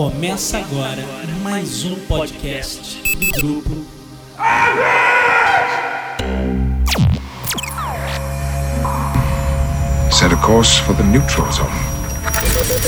Começa 0.00 0.56
agora 0.56 1.04
mais 1.42 1.84
um 1.84 1.94
podcast 2.06 3.02
do 3.18 3.32
grupo. 3.32 3.84
Set 10.10 10.32
a 10.32 10.36
course 10.38 10.80
for 10.80 10.96
the 10.96 11.02
neutral 11.02 11.52
zone. 11.52 11.68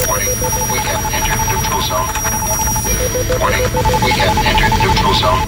Warning, 0.08 0.30
we 0.72 0.78
have 0.78 1.04
entered 1.12 1.38
neutral 1.50 1.82
zone. 1.82 2.08
Warning, 3.38 3.62
we 4.02 4.12
have 4.12 4.46
entered 4.46 4.72
neutral 4.80 5.12
zone. 5.12 5.46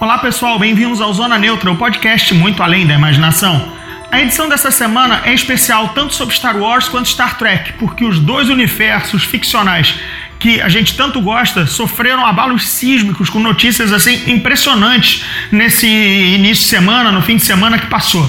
Olá 0.00 0.16
pessoal, 0.16 0.58
bem-vindos 0.58 1.02
ao 1.02 1.12
Zona 1.12 1.38
Neutra, 1.38 1.70
o 1.70 1.76
podcast 1.76 2.32
muito 2.32 2.62
além 2.62 2.86
da 2.86 2.94
imaginação. 2.94 3.78
A 4.10 4.20
edição 4.20 4.48
dessa 4.48 4.72
semana 4.72 5.22
é 5.24 5.32
especial 5.32 5.90
tanto 5.90 6.14
sobre 6.14 6.34
Star 6.34 6.56
Wars 6.56 6.88
quanto 6.88 7.08
Star 7.08 7.38
Trek, 7.38 7.74
porque 7.74 8.04
os 8.04 8.18
dois 8.18 8.48
universos 8.48 9.22
ficcionais 9.22 10.00
que 10.40 10.60
a 10.62 10.70
gente 10.70 10.96
tanto 10.96 11.20
gosta 11.20 11.66
sofreram 11.66 12.24
abalos 12.24 12.66
sísmicos 12.66 13.28
com 13.28 13.38
notícias 13.38 13.92
assim 13.92 14.30
impressionantes 14.32 15.22
nesse 15.52 15.86
início 15.86 16.64
de 16.64 16.70
semana, 16.70 17.12
no 17.12 17.20
fim 17.20 17.36
de 17.36 17.42
semana 17.42 17.78
que 17.78 17.86
passou. 17.86 18.24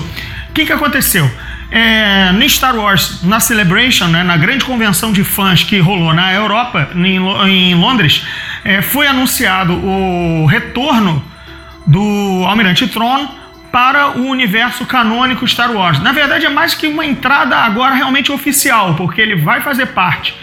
O 0.50 0.53
que, 0.53 0.66
que 0.66 0.73
aconteceu? 0.73 1.31
É, 1.72 2.34
no 2.34 2.48
Star 2.50 2.76
Wars, 2.76 3.23
na 3.23 3.39
Celebration, 3.39 4.08
né, 4.08 4.23
na 4.23 4.36
grande 4.36 4.66
convenção 4.66 5.13
de 5.13 5.23
fãs 5.23 5.63
que 5.63 5.80
rolou 5.80 6.13
na 6.13 6.34
Europa, 6.34 6.89
em, 6.94 7.16
em 7.48 7.76
Londres, 7.76 8.25
é, 8.66 8.81
foi 8.81 9.08
anunciado 9.08 9.73
o 9.73 10.45
retorno 10.45 11.23
do 11.88 12.44
Almirante 12.45 12.86
Tron 12.88 13.25
para 13.72 14.17
o 14.20 14.28
universo 14.28 14.86
canônico 14.86 15.48
Star 15.48 15.72
Wars. 15.72 16.02
Na 16.02 16.12
verdade, 16.12 16.45
é 16.45 16.50
mais 16.50 16.73
que 16.73 16.88
uma 16.88 17.05
entrada 17.05 17.55
agora 17.55 17.95
realmente 17.95 18.34
oficial, 18.34 18.95
porque 18.95 19.22
ele 19.22 19.38
vai 19.38 19.62
fazer 19.62 19.86
parte 19.88 20.36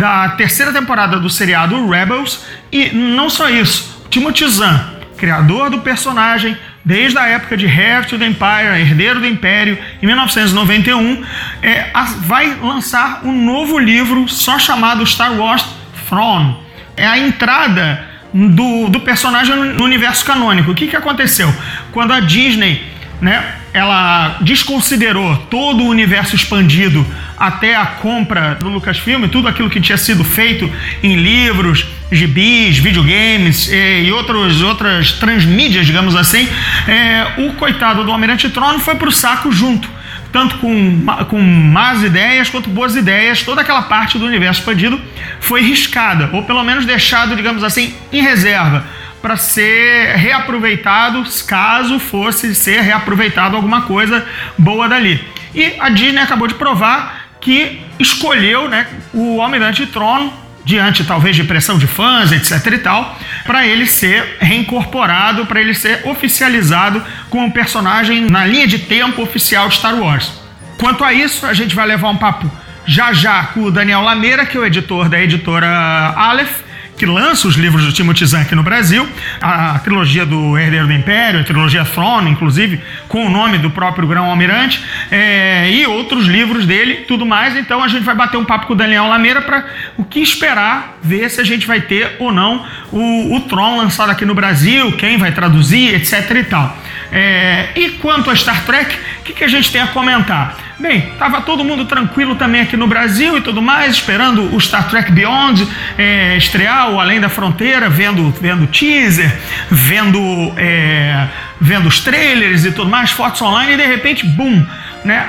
da 0.00 0.30
terceira 0.30 0.72
temporada 0.72 1.20
do 1.20 1.28
seriado 1.28 1.86
Rebels 1.86 2.42
e 2.72 2.88
não 2.88 3.28
só 3.28 3.50
isso, 3.50 4.06
Timothy 4.08 4.48
Zahn, 4.48 4.80
criador 5.18 5.68
do 5.68 5.80
personagem 5.80 6.56
desde 6.82 7.18
a 7.18 7.26
época 7.26 7.54
de 7.54 7.66
Heir 7.66 8.06
to 8.06 8.18
the 8.18 8.24
Empire, 8.24 8.80
Herdeiro 8.80 9.20
do 9.20 9.26
Império, 9.26 9.76
em 10.02 10.06
1991, 10.06 11.22
é, 11.62 11.90
vai 12.20 12.56
lançar 12.62 13.20
um 13.24 13.44
novo 13.44 13.78
livro 13.78 14.26
só 14.26 14.58
chamado 14.58 15.04
Star 15.04 15.34
Wars 15.34 15.66
Throne. 16.08 16.56
É 16.96 17.06
a 17.06 17.18
entrada 17.18 18.02
do, 18.32 18.88
do 18.88 19.00
personagem 19.00 19.54
no 19.54 19.84
universo 19.84 20.24
canônico. 20.24 20.70
O 20.70 20.74
que, 20.74 20.86
que 20.86 20.96
aconteceu? 20.96 21.54
Quando 21.92 22.14
a 22.14 22.20
Disney 22.20 22.82
né, 23.20 23.54
ela 23.74 24.38
desconsiderou 24.40 25.36
todo 25.50 25.82
o 25.84 25.88
universo 25.88 26.34
expandido 26.34 27.06
até 27.40 27.74
a 27.74 27.86
compra 27.86 28.54
do 28.56 28.68
Lucasfilm, 28.68 29.26
tudo 29.28 29.48
aquilo 29.48 29.70
que 29.70 29.80
tinha 29.80 29.96
sido 29.96 30.22
feito 30.22 30.70
em 31.02 31.16
livros, 31.16 31.86
gibis, 32.12 32.76
videogames 32.76 33.66
e, 33.72 34.02
e 34.02 34.12
outros, 34.12 34.60
outras 34.60 35.12
transmídias, 35.12 35.86
digamos 35.86 36.14
assim, 36.14 36.46
é, 36.86 37.26
o 37.38 37.54
coitado 37.54 38.04
do 38.04 38.12
Almirante 38.12 38.50
Trono 38.50 38.78
foi 38.78 38.94
para 38.94 39.08
o 39.08 39.12
saco 39.12 39.50
junto 39.50 39.88
tanto 40.30 40.58
com, 40.58 41.04
com 41.28 41.42
más 41.42 42.04
ideias 42.04 42.48
quanto 42.48 42.70
boas 42.70 42.94
ideias, 42.94 43.42
toda 43.42 43.62
aquela 43.62 43.82
parte 43.82 44.16
do 44.16 44.26
universo 44.26 44.60
expandido 44.60 45.00
foi 45.40 45.60
riscada, 45.60 46.30
ou 46.32 46.44
pelo 46.44 46.62
menos 46.62 46.86
deixado, 46.86 47.34
digamos 47.34 47.64
assim, 47.64 47.92
em 48.12 48.22
reserva, 48.22 48.84
para 49.20 49.36
ser 49.36 50.14
reaproveitado 50.14 51.24
caso 51.48 51.98
fosse 51.98 52.54
ser 52.54 52.80
reaproveitado 52.80 53.56
alguma 53.56 53.82
coisa 53.82 54.24
boa 54.56 54.88
dali. 54.88 55.20
E 55.52 55.74
a 55.80 55.88
Disney 55.88 56.20
acabou 56.20 56.46
de 56.46 56.54
provar 56.54 57.19
que 57.40 57.80
escolheu 57.98 58.68
né, 58.68 58.86
o 59.12 59.40
Almirante 59.40 59.86
Trono 59.86 60.32
diante 60.64 61.04
talvez 61.04 61.34
de 61.34 61.44
pressão 61.44 61.78
de 61.78 61.86
fãs, 61.86 62.30
etc 62.32 62.74
e 62.74 62.78
tal, 62.78 63.18
para 63.44 63.66
ele 63.66 63.86
ser 63.86 64.36
reincorporado, 64.40 65.46
para 65.46 65.60
ele 65.60 65.74
ser 65.74 66.06
oficializado 66.06 67.02
como 67.28 67.50
personagem 67.50 68.20
na 68.30 68.44
linha 68.44 68.66
de 68.66 68.78
tempo 68.78 69.22
oficial 69.22 69.68
de 69.68 69.76
Star 69.76 69.96
Wars. 69.96 70.32
Quanto 70.78 71.02
a 71.02 71.12
isso, 71.12 71.46
a 71.46 71.54
gente 71.54 71.74
vai 71.74 71.86
levar 71.86 72.08
um 72.10 72.16
papo 72.16 72.50
já 72.86 73.12
já 73.12 73.44
com 73.44 73.64
o 73.64 73.70
Daniel 73.70 74.02
Lameira, 74.02 74.46
que 74.46 74.56
é 74.56 74.60
o 74.60 74.64
editor 74.64 75.08
da 75.08 75.20
editora 75.20 75.68
Aleph, 76.16 76.60
que 77.00 77.06
lança 77.06 77.48
os 77.48 77.54
livros 77.54 77.86
do 77.86 77.92
Timothy 77.94 78.26
Zahn 78.26 78.42
aqui 78.42 78.54
no 78.54 78.62
Brasil, 78.62 79.08
a, 79.40 79.78
trilogia 79.78 80.26
do 80.26 80.58
Herdeiro 80.58 80.86
do 80.86 80.92
Império, 80.92 81.40
a 81.40 81.44
trilogia 81.44 81.82
Throne, 81.82 82.30
inclusive, 82.30 82.78
com 83.08 83.24
o 83.24 83.30
nome 83.30 83.56
do 83.56 83.70
próprio 83.70 84.06
Grão-Almirante, 84.06 84.84
é, 85.10 85.70
e 85.70 85.86
outros 85.86 86.26
livros 86.26 86.66
dele, 86.66 87.06
tudo 87.08 87.24
mais. 87.24 87.56
Então 87.56 87.82
a 87.82 87.88
gente 87.88 88.04
vai 88.04 88.14
bater 88.14 88.36
um 88.36 88.44
papo 88.44 88.66
com 88.66 88.74
o 88.74 88.76
Daniel 88.76 89.06
Lameira 89.06 89.40
para 89.40 89.64
o 89.96 90.04
que 90.04 90.20
esperar, 90.20 90.98
ver 91.02 91.30
se 91.30 91.40
a 91.40 91.44
gente 91.44 91.66
vai 91.66 91.80
ter 91.80 92.16
ou 92.18 92.30
não 92.30 92.66
o, 92.92 93.34
o 93.34 93.40
Tron 93.48 93.78
lançado 93.78 94.10
aqui 94.10 94.26
no 94.26 94.34
Brasil, 94.34 94.92
quem 94.92 95.16
vai 95.16 95.32
traduzir, 95.32 95.94
etc 95.94 96.30
e 96.32 96.44
tal. 96.44 96.76
É, 97.10 97.70
e 97.76 97.88
quanto 97.92 98.30
a 98.30 98.36
Star 98.36 98.62
Trek, 98.66 98.94
o 99.20 99.22
que, 99.24 99.32
que 99.32 99.44
a 99.44 99.48
gente 99.48 99.72
tem 99.72 99.80
a 99.80 99.86
comentar? 99.86 100.69
Bem, 100.80 101.10
estava 101.12 101.42
todo 101.42 101.62
mundo 101.62 101.84
tranquilo 101.84 102.36
também 102.36 102.62
aqui 102.62 102.74
no 102.74 102.86
Brasil 102.86 103.36
e 103.36 103.42
tudo 103.42 103.60
mais, 103.60 103.96
esperando 103.96 104.54
o 104.54 104.58
Star 104.58 104.88
Trek 104.88 105.12
Beyond 105.12 105.68
é, 105.98 106.38
estrear, 106.38 106.90
o 106.90 106.98
Além 106.98 107.20
da 107.20 107.28
Fronteira, 107.28 107.90
vendo, 107.90 108.30
vendo 108.40 108.66
teaser, 108.66 109.30
vendo, 109.70 110.18
é, 110.56 111.28
vendo 111.60 111.86
os 111.86 112.00
trailers 112.00 112.64
e 112.64 112.72
tudo 112.72 112.88
mais, 112.88 113.10
fotos 113.10 113.42
online, 113.42 113.74
e 113.74 113.76
de 113.76 113.84
repente, 113.84 114.26
boom, 114.26 114.66
né, 115.04 115.26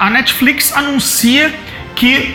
a 0.00 0.08
Netflix 0.08 0.74
anuncia 0.74 1.54
que 1.94 2.34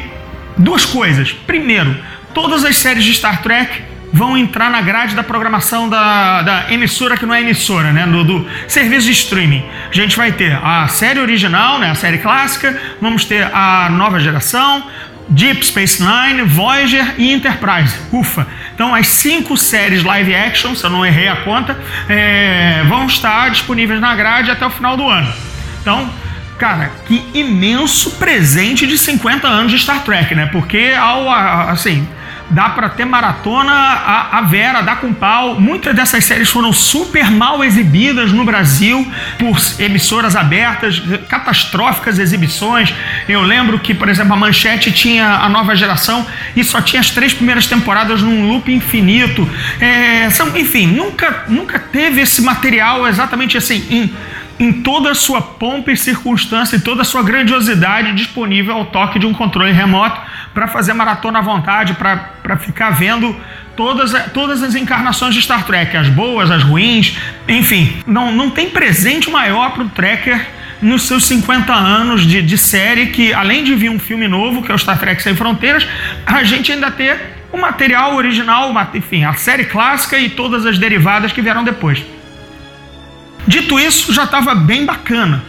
duas 0.55 0.85
coisas. 0.85 1.31
Primeiro, 1.31 1.97
todas 2.35 2.63
as 2.63 2.77
séries 2.77 3.03
de 3.03 3.15
Star 3.15 3.41
Trek 3.41 3.81
vão 4.13 4.37
entrar 4.37 4.69
na 4.69 4.79
grade 4.79 5.15
da 5.15 5.23
programação 5.23 5.89
da, 5.89 6.43
da 6.43 6.71
emissora 6.71 7.17
que 7.17 7.25
não 7.25 7.33
é 7.33 7.41
emissora, 7.41 7.91
né? 7.91 8.05
Do, 8.05 8.23
do, 8.23 8.47
serviço 8.67 9.07
de 9.07 9.11
streaming. 9.11 9.65
A 9.89 9.93
gente 9.93 10.15
vai 10.15 10.31
ter 10.31 10.55
a 10.63 10.87
série 10.87 11.19
original, 11.19 11.79
né? 11.79 11.89
A 11.89 11.95
série 11.95 12.19
clássica, 12.19 12.79
vamos 13.01 13.25
ter 13.25 13.43
a 13.51 13.89
nova 13.89 14.19
geração, 14.19 14.83
Deep 15.27 15.65
Space 15.65 16.01
Nine, 16.01 16.43
Voyager 16.43 17.15
e 17.17 17.33
Enterprise. 17.33 17.95
Ufa! 18.11 18.45
Então, 18.75 18.93
as 18.93 19.07
cinco 19.07 19.57
séries 19.57 20.03
live 20.03 20.35
action, 20.35 20.75
se 20.75 20.83
eu 20.83 20.91
não 20.91 21.03
errei 21.03 21.27
a 21.27 21.37
conta, 21.37 21.75
é, 22.07 22.83
vão 22.87 23.07
estar 23.07 23.49
disponíveis 23.49 23.99
na 23.99 24.15
grade 24.15 24.51
até 24.51 24.65
o 24.65 24.69
final 24.69 24.95
do 24.95 25.09
ano. 25.09 25.33
Então, 25.81 26.07
cara, 26.59 26.91
que 27.07 27.23
imenso 27.33 28.11
presente 28.11 28.85
de 28.85 28.97
50 28.97 29.47
anos 29.47 29.71
de 29.71 29.79
Star 29.79 30.03
Trek, 30.03 30.35
né? 30.35 30.47
Porque, 30.51 30.93
ao, 30.97 31.29
assim, 31.69 32.07
dá 32.49 32.69
para 32.69 32.89
ter 32.89 33.05
maratona 33.05 33.71
a, 33.71 34.37
a, 34.37 34.41
Vera, 34.41 34.81
dá 34.81 34.95
com 34.95 35.13
pau. 35.13 35.59
Muitas 35.59 35.95
dessas 35.95 36.25
séries 36.25 36.49
foram 36.49 36.71
super 36.71 37.31
mal 37.31 37.63
exibidas 37.63 38.31
no 38.31 38.43
Brasil 38.45 39.09
por 39.39 39.57
emissoras 39.79 40.35
abertas, 40.35 41.01
catastróficas 41.27 42.19
exibições. 42.19 42.93
Eu 43.27 43.41
lembro 43.41 43.79
que, 43.79 43.93
por 43.93 44.09
exemplo, 44.09 44.33
a 44.33 44.35
Manchete 44.35 44.91
tinha 44.91 45.27
a 45.27 45.49
nova 45.49 45.75
geração 45.75 46.25
e 46.55 46.63
só 46.63 46.81
tinha 46.81 46.99
as 46.99 47.09
três 47.09 47.33
primeiras 47.33 47.67
temporadas 47.67 48.21
num 48.21 48.47
loop 48.47 48.71
infinito. 48.71 49.49
É, 49.79 50.29
são, 50.29 50.55
enfim, 50.57 50.87
nunca, 50.87 51.45
nunca 51.47 51.79
teve 51.79 52.21
esse 52.21 52.41
material 52.41 53.07
exatamente 53.07 53.57
assim. 53.57 53.85
Em, 53.89 54.13
em 54.59 54.71
toda 54.71 55.11
a 55.11 55.15
sua 55.15 55.41
pompa 55.41 55.91
e 55.91 55.97
circunstância 55.97 56.75
e 56.75 56.79
toda 56.79 57.01
a 57.01 57.05
sua 57.05 57.23
grandiosidade 57.23 58.13
disponível 58.13 58.75
ao 58.75 58.85
toque 58.85 59.19
de 59.19 59.25
um 59.25 59.33
controle 59.33 59.71
remoto 59.71 60.21
para 60.53 60.67
fazer 60.67 60.93
maratona 60.93 61.39
à 61.39 61.41
vontade, 61.41 61.95
para 61.95 62.57
ficar 62.57 62.91
vendo 62.91 63.35
todas, 63.75 64.13
todas 64.31 64.61
as 64.61 64.75
encarnações 64.75 65.33
de 65.33 65.41
Star 65.41 65.65
Trek, 65.65 65.97
as 65.97 66.07
boas, 66.09 66.51
as 66.51 66.63
ruins, 66.63 67.17
enfim. 67.47 68.01
Não, 68.05 68.31
não 68.31 68.49
tem 68.49 68.69
presente 68.69 69.29
maior 69.29 69.71
para 69.71 69.83
o 69.83 69.89
Trekker 69.89 70.47
nos 70.81 71.03
seus 71.03 71.25
50 71.25 71.73
anos 71.73 72.25
de, 72.25 72.41
de 72.41 72.57
série 72.57 73.07
que, 73.07 73.33
além 73.33 73.63
de 73.63 73.73
vir 73.73 73.89
um 73.89 73.99
filme 73.99 74.27
novo, 74.27 74.61
que 74.61 74.71
é 74.71 74.75
o 74.75 74.77
Star 74.77 74.99
Trek 74.99 75.23
Sem 75.23 75.35
Fronteiras, 75.35 75.87
a 76.25 76.43
gente 76.43 76.71
ainda 76.71 76.91
ter 76.91 77.17
o 77.51 77.57
material 77.57 78.15
original, 78.15 78.73
enfim, 78.93 79.23
a 79.23 79.33
série 79.33 79.65
clássica 79.65 80.17
e 80.17 80.29
todas 80.29 80.65
as 80.65 80.77
derivadas 80.77 81.31
que 81.31 81.41
vieram 81.41 81.63
depois. 81.63 82.03
Dito 83.47 83.79
isso, 83.79 84.13
já 84.13 84.23
estava 84.23 84.55
bem 84.55 84.85
bacana. 84.85 85.43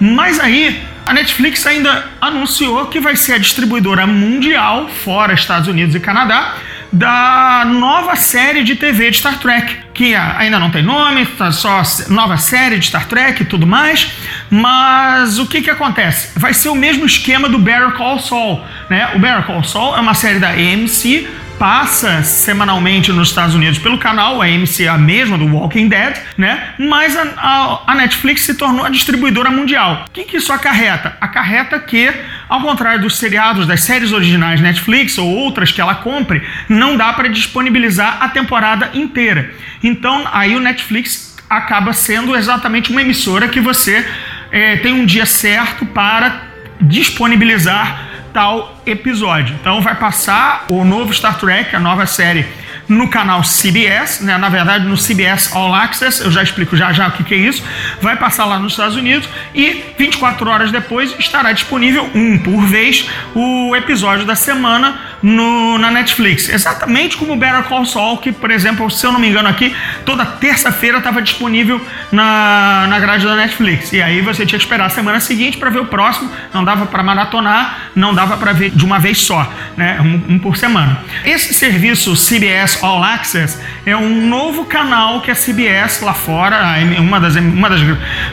Mas 0.00 0.38
aí 0.38 0.82
a 1.06 1.12
Netflix 1.12 1.66
ainda 1.66 2.04
anunciou 2.20 2.86
que 2.86 3.00
vai 3.00 3.16
ser 3.16 3.32
a 3.32 3.38
distribuidora 3.38 4.06
mundial, 4.06 4.88
fora 4.88 5.32
Estados 5.32 5.66
Unidos 5.66 5.94
e 5.94 6.00
Canadá, 6.00 6.56
da 6.92 7.64
nova 7.66 8.16
série 8.16 8.62
de 8.62 8.74
TV 8.74 9.10
de 9.10 9.18
Star 9.18 9.38
Trek, 9.38 9.76
que 9.92 10.14
ainda 10.14 10.58
não 10.58 10.70
tem 10.70 10.82
nome, 10.82 11.26
tá 11.26 11.50
só 11.50 11.82
nova 12.08 12.36
série 12.36 12.78
de 12.78 12.86
Star 12.86 13.06
Trek 13.06 13.42
e 13.42 13.46
tudo 13.46 13.66
mais. 13.66 14.12
Mas 14.50 15.38
o 15.38 15.46
que 15.46 15.60
que 15.60 15.70
acontece? 15.70 16.38
Vai 16.38 16.54
ser 16.54 16.68
o 16.68 16.74
mesmo 16.74 17.04
esquema 17.04 17.48
do 17.48 17.58
Better 17.58 17.92
Call 17.92 18.18
Saul, 18.18 18.62
né? 18.88 19.10
O 19.14 19.18
Better 19.18 19.44
Call 19.44 19.64
Saul 19.64 19.96
é 19.96 20.00
uma 20.00 20.14
série 20.14 20.38
da 20.38 20.50
AMC 20.50 21.26
passa 21.58 22.22
semanalmente 22.22 23.12
nos 23.12 23.28
Estados 23.28 23.54
Unidos 23.54 23.78
pelo 23.78 23.98
canal, 23.98 24.40
a 24.40 24.46
AMC 24.46 24.86
a 24.86 24.96
mesma 24.96 25.36
do 25.36 25.46
Walking 25.46 25.88
Dead, 25.88 26.16
né? 26.36 26.74
Mas 26.78 27.16
a, 27.16 27.22
a, 27.36 27.92
a 27.92 27.94
Netflix 27.96 28.42
se 28.42 28.54
tornou 28.54 28.84
a 28.84 28.88
distribuidora 28.88 29.50
mundial. 29.50 30.04
O 30.08 30.10
que, 30.10 30.24
que 30.24 30.36
isso 30.36 30.52
acarreta? 30.52 31.16
Acarreta 31.20 31.78
que, 31.80 32.12
ao 32.48 32.60
contrário 32.60 33.02
dos 33.02 33.16
seriados, 33.16 33.66
das 33.66 33.82
séries 33.82 34.12
originais 34.12 34.60
Netflix 34.60 35.18
ou 35.18 35.28
outras 35.28 35.72
que 35.72 35.80
ela 35.80 35.96
compre, 35.96 36.42
não 36.68 36.96
dá 36.96 37.12
para 37.12 37.28
disponibilizar 37.28 38.18
a 38.20 38.28
temporada 38.28 38.90
inteira. 38.94 39.52
Então, 39.82 40.28
aí 40.32 40.54
o 40.54 40.60
Netflix 40.60 41.36
acaba 41.50 41.92
sendo 41.92 42.36
exatamente 42.36 42.90
uma 42.90 43.02
emissora 43.02 43.48
que 43.48 43.60
você 43.60 44.06
é, 44.52 44.76
tem 44.76 44.92
um 44.92 45.04
dia 45.04 45.26
certo 45.26 45.84
para 45.86 46.42
disponibilizar 46.80 48.07
tal 48.38 48.72
episódio. 48.86 49.56
Então 49.60 49.80
vai 49.80 49.96
passar 49.96 50.66
o 50.68 50.84
novo 50.84 51.12
Star 51.12 51.36
Trek, 51.40 51.74
a 51.74 51.80
nova 51.80 52.06
série 52.06 52.46
no 52.88 53.10
canal 53.10 53.42
CBS, 53.42 54.20
né? 54.20 54.38
na 54.38 54.48
verdade 54.48 54.86
no 54.86 54.96
CBS 54.96 55.54
All 55.56 55.74
Access, 55.74 56.22
eu 56.22 56.30
já 56.30 56.40
explico 56.40 56.76
já 56.76 56.92
já 56.92 57.08
o 57.08 57.10
que, 57.10 57.24
que, 57.24 57.34
é 57.34 57.38
isso, 57.38 57.64
vai 58.00 58.14
passar 58.14 58.44
lá 58.44 58.56
nos 58.56 58.74
Estados 58.74 58.94
Unidos 58.94 59.28
e 59.52 59.82
24 59.98 60.48
horas 60.48 60.70
depois 60.70 61.14
estará 61.18 61.50
disponível 61.50 62.08
um 62.14 62.38
por 62.38 62.64
vez 62.64 63.10
o 63.34 63.74
episódio 63.74 64.24
da 64.24 64.36
semana 64.36 65.00
no, 65.22 65.78
na 65.78 65.90
Netflix. 65.90 66.48
Exatamente 66.48 67.16
como 67.16 67.32
o 67.32 67.36
Better 67.36 67.62
Call 67.64 67.84
Saul, 67.84 68.18
que 68.18 68.32
por 68.32 68.50
exemplo, 68.50 68.90
se 68.90 69.06
eu 69.06 69.12
não 69.12 69.20
me 69.20 69.28
engano 69.28 69.48
aqui, 69.48 69.74
toda 70.04 70.24
terça-feira 70.24 70.98
estava 70.98 71.20
disponível 71.20 71.80
na, 72.10 72.86
na 72.88 72.98
grade 72.98 73.24
da 73.24 73.36
Netflix. 73.36 73.92
E 73.92 74.02
aí 74.02 74.20
você 74.20 74.46
tinha 74.46 74.58
que 74.58 74.64
esperar 74.64 74.86
a 74.86 74.90
semana 74.90 75.20
seguinte 75.20 75.56
para 75.58 75.70
ver 75.70 75.80
o 75.80 75.86
próximo, 75.86 76.30
não 76.52 76.64
dava 76.64 76.86
para 76.86 77.02
maratonar, 77.02 77.90
não 77.94 78.14
dava 78.14 78.36
para 78.36 78.52
ver 78.52 78.70
de 78.70 78.84
uma 78.84 78.98
vez 78.98 79.18
só, 79.18 79.50
né? 79.76 80.00
Um, 80.00 80.34
um 80.34 80.38
por 80.38 80.56
semana. 80.56 81.00
Esse 81.24 81.52
serviço 81.54 82.14
CBS 82.14 82.82
All 82.82 83.02
Access 83.02 83.58
é 83.84 83.96
um 83.96 84.26
novo 84.26 84.64
canal 84.64 85.20
que 85.20 85.30
a 85.30 85.34
CBS 85.34 86.00
lá 86.00 86.14
fora, 86.14 86.76
uma 86.98 87.20
das, 87.20 87.36
uma 87.36 87.68
das 87.68 87.80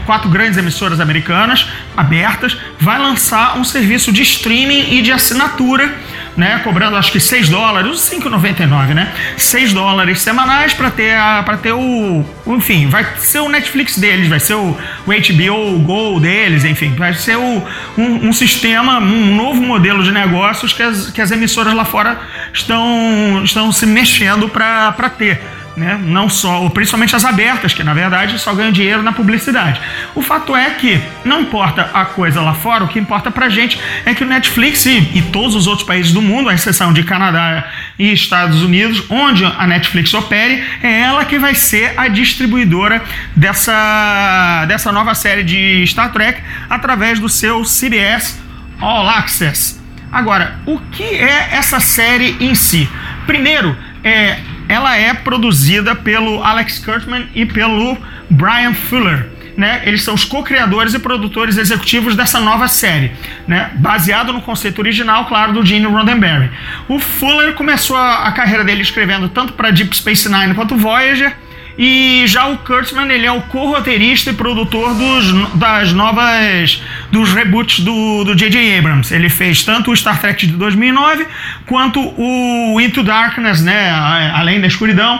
quatro 0.06 0.30
grandes 0.30 0.58
emissoras 0.58 1.00
americanas 1.00 1.68
abertas, 1.96 2.58
vai 2.80 3.00
lançar 3.00 3.58
um 3.58 3.64
serviço 3.64 4.12
de 4.12 4.22
streaming 4.22 4.96
e 4.96 5.02
de 5.02 5.12
assinatura 5.12 5.94
né, 6.36 6.60
cobrando 6.64 6.98
acho 6.98 7.12
que 7.12 7.20
6 7.20 7.50
dólares, 7.50 7.98
5,99, 8.12 8.94
né? 8.94 9.12
6 9.38 9.74
dólares 9.74 10.20
semanais 10.20 10.74
para 10.74 10.92
ter 10.92 11.16
para 11.46 11.58
ter 11.58 11.72
o, 11.72 12.26
enfim, 12.48 12.88
vai 12.88 13.06
ser 13.18 13.40
o 13.40 13.50
Netflix 13.50 13.98
deles, 13.98 14.28
vai 14.28 14.40
ser 14.40 14.56
o, 14.56 14.78
o 15.06 15.06
HBO 15.06 15.80
Go 15.80 16.20
deles, 16.20 16.66
enfim, 16.66 16.94
vai 16.96 17.14
ser 17.14 17.38
o, 17.38 17.64
um, 17.98 18.28
um, 18.28 18.34
sistema, 18.34 19.00
um 19.00 19.36
novo 19.36 19.62
modelo 19.62 20.04
de 20.04 20.12
negócios 20.12 20.74
que 20.74 20.84
as, 20.84 21.10
que 21.12 21.22
as 21.22 21.32
emissoras 21.32 21.74
lá 21.74 21.86
fora 21.86 22.20
estão, 22.54 23.42
estão 23.44 23.72
se 23.72 23.86
mexendo 23.86 24.50
para 24.50 25.10
ter 25.18 25.42
né? 25.76 26.00
não 26.02 26.30
só, 26.30 26.68
principalmente 26.70 27.16
as 27.16 27.26
abertas, 27.26 27.74
que 27.74 27.84
na 27.84 27.94
verdade 27.94 28.40
só 28.40 28.54
ganham 28.54 28.72
dinheiro 28.72 29.04
na 29.04 29.12
publicidade. 29.12 29.80
O 30.14 30.22
fato 30.22 30.56
é 30.56 30.72
que 30.72 31.02
não 31.24 31.42
importa 31.42 31.90
a 31.94 32.06
coisa 32.06 32.42
lá 32.42 32.54
fora, 32.54 32.84
o 32.84 32.88
que 32.88 33.00
importa 33.00 33.30
pra 33.30 33.50
gente 33.50 33.80
é 34.06 34.14
que 34.14 34.24
o 34.24 34.28
Netflix 34.28 34.86
e, 34.86 34.98
e 35.14 35.22
todos 35.32 35.56
os 35.56 35.68
outros 35.68 35.88
países 35.88 36.12
do 36.12 36.22
mundo, 36.22 36.50
à 36.50 36.54
exceção 36.54 36.94
de 36.94 37.04
Canadá 37.04 37.66
e 38.00 38.12
Estados 38.12 38.62
Unidos, 38.62 39.04
onde 39.10 39.44
a 39.46 39.68
Netflix 39.68 40.14
opere, 40.14 40.64
é 40.82 41.02
ela 41.02 41.26
que 41.26 41.38
vai 41.38 41.56
ser 41.56 41.94
a 41.98 42.08
distribuidora 42.08 43.04
dessa, 43.36 44.66
dessa 44.68 44.92
nova 44.92 45.14
série 45.14 45.44
de 45.44 45.86
Star 45.88 46.12
Trek 46.12 46.42
através 46.70 47.20
do 47.20 47.30
seu 47.30 47.64
CBS 47.64 48.40
All 48.80 49.10
Access. 49.10 49.80
Agora, 50.12 50.60
o 50.66 50.80
que 50.80 51.04
é 51.04 51.50
essa 51.52 51.80
série 51.80 52.38
em 52.40 52.56
si? 52.56 52.90
Primeiro, 53.26 53.76
é, 54.04 54.38
ela 54.68 54.96
é 54.96 55.14
produzida 55.14 55.96
pelo 55.96 56.44
Alex 56.44 56.80
Kurtzman 56.80 57.28
e 57.34 57.46
pelo 57.46 57.98
Brian 58.30 58.74
Fuller. 58.74 59.30
Né? 59.58 59.84
Eles 59.86 60.04
são 60.04 60.14
os 60.14 60.26
co-criadores 60.26 60.94
e 60.94 61.00
produtores 61.00 61.58
executivos 61.58 62.14
dessa 62.14 62.42
nova 62.42 62.68
série, 62.68 63.12
né? 63.48 63.72
baseado 63.76 64.34
no 64.34 64.42
conceito 64.42 64.80
original, 64.80 65.26
claro, 65.28 65.54
do 65.54 65.66
Gene 65.66 65.86
Roddenberry. 65.86 66.52
O 66.90 67.00
Fuller 67.00 67.54
começou 67.54 67.96
a, 67.96 68.28
a 68.28 68.32
carreira 68.34 68.66
dele 68.66 68.82
escrevendo 68.82 69.30
tanto 69.30 69.54
para 69.54 69.72
Deep 69.72 69.96
Space 69.96 70.30
Nine 70.30 70.54
quanto 70.56 70.76
Voyager, 70.76 71.34
e 71.78 72.24
já 72.28 72.48
o 72.48 72.58
Kurtzman, 72.60 73.12
ele 73.12 73.26
é 73.26 73.32
o 73.32 73.42
co-roteirista 73.42 74.30
e 74.30 74.34
produtor 74.34 74.94
dos, 74.94 75.54
das 75.56 75.92
novas. 75.92 76.82
dos 77.12 77.34
reboots 77.34 77.82
do 77.82 78.34
J.J. 78.34 78.78
Abrams. 78.78 79.14
Ele 79.14 79.30
fez 79.30 79.64
tanto 79.64 79.92
o 79.92 79.96
Star 79.96 80.20
Trek 80.20 80.48
de 80.48 80.54
2009 80.54 81.26
quanto 81.66 82.00
o 82.00 82.80
Into 82.80 83.04
Darkness, 83.04 83.62
né? 83.62 83.90
Além 84.34 84.62
da 84.62 84.68
escuridão, 84.68 85.20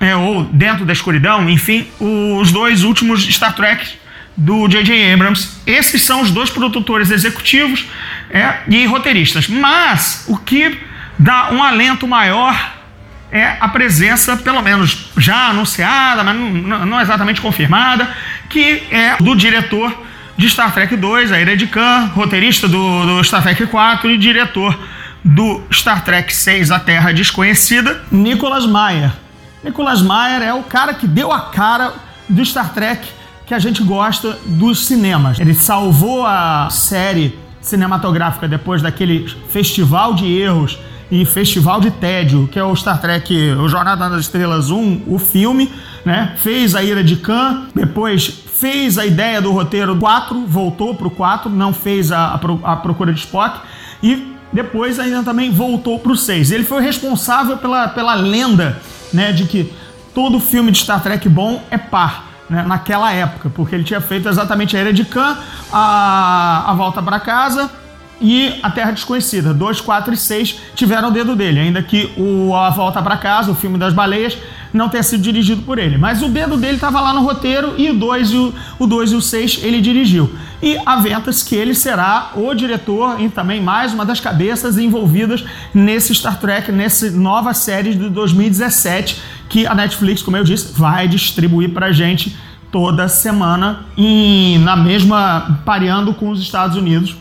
é, 0.00 0.16
ou 0.16 0.44
Dentro 0.44 0.84
da 0.84 0.92
escuridão, 0.92 1.48
enfim, 1.48 1.86
os 2.00 2.50
dois 2.50 2.82
últimos 2.82 3.22
Star 3.24 3.54
Trek 3.54 3.86
do 4.36 4.66
J.J. 4.66 5.12
Abrams. 5.12 5.60
Esses 5.66 6.02
são 6.02 6.22
os 6.22 6.30
dois 6.32 6.50
produtores 6.50 7.10
executivos 7.10 7.86
é, 8.28 8.56
e 8.68 8.84
roteiristas. 8.86 9.46
Mas 9.46 10.24
o 10.26 10.36
que 10.36 10.78
dá 11.18 11.50
um 11.52 11.62
alento 11.62 12.08
maior 12.08 12.81
é 13.32 13.56
a 13.58 13.66
presença, 13.66 14.36
pelo 14.36 14.60
menos 14.60 15.10
já 15.16 15.48
anunciada, 15.48 16.22
mas 16.22 16.36
não, 16.36 17.00
exatamente 17.00 17.40
confirmada, 17.40 18.06
que 18.50 18.82
é 18.90 19.16
do 19.16 19.34
diretor 19.34 19.90
de 20.36 20.50
Star 20.50 20.70
Trek 20.72 20.94
2, 20.94 21.32
a 21.32 21.40
Ira 21.40 21.56
Khan, 21.66 22.10
roteirista 22.14 22.68
do, 22.68 23.06
do 23.06 23.24
Star 23.24 23.42
Trek 23.42 23.66
4 23.66 24.10
e 24.10 24.18
diretor 24.18 24.78
do 25.24 25.62
Star 25.72 26.04
Trek 26.04 26.34
6, 26.34 26.70
A 26.70 26.78
Terra 26.78 27.12
Desconhecida, 27.12 28.02
Nicholas 28.10 28.66
Meyer. 28.66 29.10
Nicholas 29.64 30.02
Meyer 30.02 30.42
é 30.42 30.52
o 30.52 30.62
cara 30.64 30.92
que 30.92 31.06
deu 31.06 31.32
a 31.32 31.40
cara 31.50 31.94
do 32.28 32.44
Star 32.44 32.74
Trek 32.74 33.08
que 33.46 33.54
a 33.54 33.58
gente 33.58 33.82
gosta 33.82 34.38
dos 34.44 34.86
cinemas. 34.86 35.40
Ele 35.40 35.54
salvou 35.54 36.26
a 36.26 36.68
série 36.70 37.38
cinematográfica 37.62 38.46
depois 38.46 38.82
daquele 38.82 39.26
festival 39.48 40.14
de 40.14 40.26
erros 40.26 40.78
e 41.12 41.26
Festival 41.26 41.78
de 41.78 41.90
Tédio, 41.90 42.48
que 42.50 42.58
é 42.58 42.64
o 42.64 42.74
Star 42.74 42.98
Trek, 42.98 43.52
o 43.60 43.68
Jornada 43.68 44.08
das 44.08 44.22
Estrelas 44.22 44.70
1, 44.70 45.02
o 45.06 45.18
filme, 45.18 45.70
né? 46.06 46.32
Fez 46.38 46.74
a 46.74 46.82
Ira 46.82 47.04
de 47.04 47.16
Khan, 47.16 47.66
depois 47.74 48.26
fez 48.26 48.96
a 48.96 49.04
ideia 49.04 49.42
do 49.42 49.52
roteiro 49.52 49.94
4, 49.94 50.46
voltou 50.46 50.94
pro 50.94 51.10
4, 51.10 51.50
não 51.50 51.74
fez 51.74 52.10
a, 52.10 52.28
a, 52.28 52.72
a 52.72 52.76
Procura 52.76 53.12
de 53.12 53.20
Spock 53.20 53.60
e 54.02 54.34
depois 54.50 54.98
ainda 54.98 55.22
também 55.22 55.52
voltou 55.52 55.98
pro 55.98 56.16
6. 56.16 56.50
Ele 56.50 56.64
foi 56.64 56.82
responsável 56.82 57.58
pela, 57.58 57.88
pela 57.88 58.14
lenda, 58.14 58.80
né, 59.12 59.32
de 59.32 59.44
que 59.44 59.70
todo 60.14 60.40
filme 60.40 60.72
de 60.72 60.78
Star 60.78 61.02
Trek 61.02 61.28
bom 61.28 61.62
é 61.70 61.76
par. 61.76 62.32
Né, 62.48 62.62
naquela 62.66 63.12
época, 63.12 63.50
porque 63.50 63.74
ele 63.74 63.84
tinha 63.84 64.00
feito 64.00 64.28
exatamente 64.28 64.76
a 64.76 64.80
Era 64.80 64.92
de 64.92 65.04
Khan, 65.04 65.36
a, 65.70 66.70
a 66.70 66.74
Volta 66.74 67.02
para 67.02 67.20
Casa, 67.20 67.70
e 68.22 68.58
A 68.62 68.70
Terra 68.70 68.92
Desconhecida. 68.92 69.52
2, 69.52 69.80
4 69.80 70.14
e 70.14 70.16
6 70.16 70.60
tiveram 70.74 71.08
o 71.08 71.10
dedo 71.10 71.34
dele, 71.34 71.60
ainda 71.60 71.82
que 71.82 72.10
o 72.16 72.54
A 72.54 72.70
Volta 72.70 73.02
para 73.02 73.16
Casa, 73.16 73.50
o 73.50 73.54
filme 73.54 73.76
das 73.76 73.92
baleias, 73.92 74.38
não 74.72 74.88
tenha 74.88 75.02
sido 75.02 75.22
dirigido 75.22 75.62
por 75.62 75.78
ele. 75.78 75.98
Mas 75.98 76.22
o 76.22 76.28
dedo 76.28 76.56
dele 76.56 76.76
estava 76.76 77.00
lá 77.00 77.12
no 77.12 77.22
roteiro 77.22 77.74
e 77.76 77.90
o 77.90 77.94
2 77.94 78.30
e 78.30 78.36
o, 78.78 78.86
2 78.86 79.12
e 79.12 79.16
o 79.16 79.20
6 79.20 79.60
ele 79.62 79.80
dirigiu. 79.80 80.32
E 80.62 80.78
aventa-se 80.86 81.44
que 81.44 81.56
ele 81.56 81.74
será 81.74 82.30
o 82.36 82.54
diretor 82.54 83.20
e 83.20 83.28
também 83.28 83.60
mais 83.60 83.92
uma 83.92 84.06
das 84.06 84.20
cabeças 84.20 84.78
envolvidas 84.78 85.44
nesse 85.74 86.14
Star 86.14 86.38
Trek, 86.38 86.70
nessa 86.70 87.10
nova 87.10 87.52
série 87.52 87.94
de 87.94 88.08
2017 88.08 89.20
que 89.48 89.66
a 89.66 89.74
Netflix, 89.74 90.22
como 90.22 90.34
eu 90.34 90.44
disse, 90.44 90.72
vai 90.72 91.06
distribuir 91.06 91.74
pra 91.74 91.92
gente 91.92 92.34
toda 92.70 93.06
semana 93.06 93.84
e 93.98 94.56
na 94.60 94.74
mesma 94.74 95.60
pareando 95.62 96.14
com 96.14 96.30
os 96.30 96.40
Estados 96.40 96.74
Unidos 96.74 97.14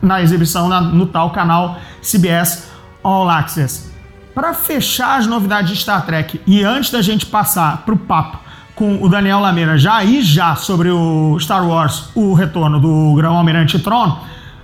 na 0.00 0.22
exibição 0.22 0.68
na, 0.68 0.80
no 0.80 1.06
tal 1.06 1.30
canal 1.30 1.78
CBS 2.02 2.70
All 3.02 3.28
Access. 3.28 3.90
Para 4.34 4.52
fechar 4.52 5.18
as 5.18 5.26
novidades 5.26 5.70
de 5.70 5.76
Star 5.76 6.04
Trek 6.04 6.40
e 6.46 6.62
antes 6.62 6.90
da 6.90 7.00
gente 7.00 7.26
passar 7.26 7.82
para 7.84 7.94
o 7.94 7.98
papo 7.98 8.38
com 8.74 9.02
o 9.02 9.08
Daniel 9.08 9.40
Lameira 9.40 9.78
já 9.78 10.04
e 10.04 10.20
já 10.20 10.54
sobre 10.54 10.90
o 10.90 11.38
Star 11.40 11.66
Wars, 11.66 12.10
o 12.14 12.34
retorno 12.34 12.78
do 12.78 13.14
Grão-Almirante 13.16 13.78
Tron, 13.78 14.18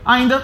ainda 0.05 0.43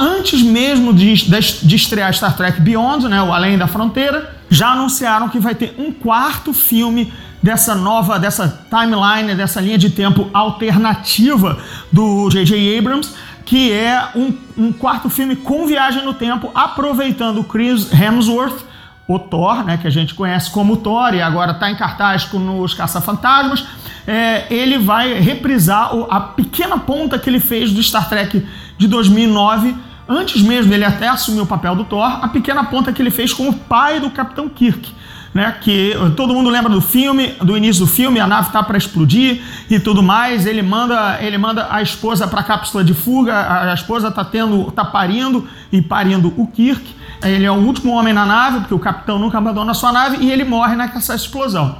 antes 0.00 0.42
mesmo 0.42 0.94
de, 0.94 1.12
de, 1.14 1.66
de, 1.66 1.76
estrear 1.76 2.14
Star 2.14 2.36
Trek 2.36 2.60
Beyond, 2.60 3.08
né, 3.08 3.20
o 3.20 3.32
Além 3.32 3.58
da 3.58 3.66
Fronteira, 3.66 4.34
já 4.48 4.68
anunciaram 4.68 5.28
que 5.28 5.38
vai 5.38 5.54
ter 5.54 5.74
um 5.76 5.92
quarto 5.92 6.54
filme 6.54 7.12
dessa 7.42 7.74
nova, 7.74 8.18
dessa 8.18 8.64
timeline, 8.70 9.34
dessa 9.34 9.60
linha 9.60 9.76
de 9.76 9.90
tempo 9.90 10.30
alternativa 10.32 11.58
do 11.92 12.30
J.J. 12.30 12.78
Abrams, 12.78 13.12
que 13.44 13.72
é 13.72 14.08
um, 14.14 14.34
um 14.56 14.72
quarto 14.72 15.08
filme 15.10 15.36
com 15.36 15.66
viagem 15.66 16.04
no 16.04 16.14
tempo, 16.14 16.50
aproveitando 16.54 17.44
Chris 17.44 17.92
Hemsworth, 17.92 18.64
o 19.06 19.18
Thor, 19.18 19.64
né, 19.64 19.76
que 19.76 19.86
a 19.86 19.90
gente 19.90 20.14
conhece 20.14 20.50
como 20.50 20.78
Thor 20.78 21.14
e 21.14 21.20
agora 21.20 21.52
está 21.52 21.70
em 21.70 21.76
cartaz 21.76 22.24
com 22.24 22.38
nos 22.38 22.72
Caça-Fantasmas. 22.72 23.66
É, 24.06 24.46
ele 24.50 24.78
vai 24.78 25.14
reprisar 25.14 25.94
o, 25.94 26.06
a 26.10 26.20
pequena 26.20 26.78
ponta 26.78 27.18
que 27.18 27.28
ele 27.28 27.40
fez 27.40 27.72
do 27.72 27.82
Star 27.82 28.08
Trek 28.08 28.46
de 28.78 28.88
2009 28.88 29.74
antes 30.08 30.42
mesmo 30.42 30.70
dele 30.70 30.84
até 30.84 31.08
assumir 31.08 31.40
o 31.40 31.46
papel 31.46 31.74
do 31.74 31.84
Thor, 31.84 32.24
a 32.24 32.28
pequena 32.28 32.64
ponta 32.64 32.92
que 32.92 33.00
ele 33.00 33.10
fez 33.10 33.32
com 33.32 33.48
o 33.48 33.52
pai 33.54 34.00
do 34.00 34.10
Capitão 34.10 34.48
Kirk. 34.48 34.92
Né, 35.34 35.52
que 35.60 35.94
todo 36.16 36.32
mundo 36.32 36.48
lembra 36.48 36.72
do 36.72 36.80
filme, 36.80 37.34
do 37.42 37.56
início 37.56 37.84
do 37.84 37.90
filme, 37.90 38.20
a 38.20 38.26
nave 38.26 38.52
tá 38.52 38.62
para 38.62 38.78
explodir 38.78 39.42
e 39.68 39.80
tudo 39.80 40.00
mais. 40.00 40.46
Ele 40.46 40.62
manda, 40.62 41.18
ele 41.20 41.36
manda 41.36 41.66
a 41.70 41.82
esposa 41.82 42.28
para 42.28 42.38
a 42.38 42.44
cápsula 42.44 42.84
de 42.84 42.94
fuga. 42.94 43.34
A, 43.34 43.72
a 43.72 43.74
esposa 43.74 44.12
tá 44.12 44.24
tendo, 44.24 44.70
tá 44.70 44.84
parindo 44.84 45.44
e 45.72 45.82
parindo 45.82 46.32
o 46.36 46.46
Kirk. 46.46 46.94
Ele 47.20 47.44
é 47.44 47.50
o 47.50 47.54
último 47.54 47.92
homem 47.94 48.14
na 48.14 48.24
nave, 48.24 48.60
porque 48.60 48.74
o 48.74 48.78
capitão 48.78 49.18
nunca 49.18 49.38
abandona 49.38 49.72
a 49.72 49.74
sua 49.74 49.90
nave 49.90 50.18
e 50.20 50.30
ele 50.30 50.44
morre 50.44 50.76
nessa 50.76 51.16
explosão. 51.16 51.78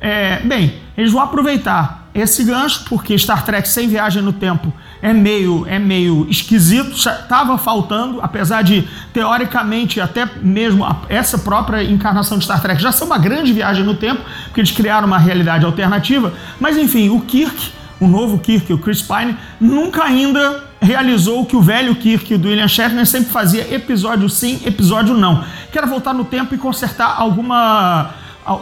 É, 0.00 0.40
bem, 0.40 0.74
eles 0.96 1.12
vão 1.12 1.22
aproveitar 1.22 2.08
esse 2.14 2.44
gancho, 2.44 2.84
porque 2.88 3.18
Star 3.18 3.44
Trek 3.44 3.68
sem 3.68 3.88
viagem 3.88 4.22
no 4.22 4.32
tempo 4.32 4.72
é 5.04 5.12
meio, 5.12 5.66
é 5.68 5.78
meio 5.78 6.26
esquisito, 6.30 6.92
estava 6.92 7.58
faltando, 7.58 8.20
apesar 8.22 8.62
de, 8.62 8.88
teoricamente, 9.12 10.00
até 10.00 10.26
mesmo 10.40 10.82
essa 11.10 11.36
própria 11.36 11.84
encarnação 11.84 12.38
de 12.38 12.44
Star 12.44 12.62
Trek 12.62 12.80
já 12.80 12.90
ser 12.90 13.04
uma 13.04 13.18
grande 13.18 13.52
viagem 13.52 13.84
no 13.84 13.94
tempo, 13.94 14.22
porque 14.44 14.62
eles 14.62 14.70
criaram 14.70 15.06
uma 15.06 15.18
realidade 15.18 15.62
alternativa, 15.62 16.32
mas 16.58 16.78
enfim, 16.78 17.10
o 17.10 17.20
Kirk, 17.20 17.70
o 18.00 18.06
novo 18.06 18.38
Kirk, 18.38 18.72
o 18.72 18.78
Chris 18.78 19.02
Pine, 19.02 19.36
nunca 19.60 20.04
ainda 20.04 20.64
realizou 20.80 21.42
o 21.42 21.44
que 21.44 21.54
o 21.54 21.60
velho 21.60 21.94
Kirk 21.96 22.38
do 22.38 22.48
William 22.48 22.66
Shatner 22.66 23.04
sempre 23.04 23.30
fazia, 23.30 23.74
episódio 23.74 24.26
sim, 24.30 24.62
episódio 24.64 25.14
não, 25.14 25.44
que 25.70 25.76
era 25.76 25.86
voltar 25.86 26.14
no 26.14 26.24
tempo 26.24 26.54
e 26.54 26.58
consertar 26.58 27.14
alguma 27.18 28.14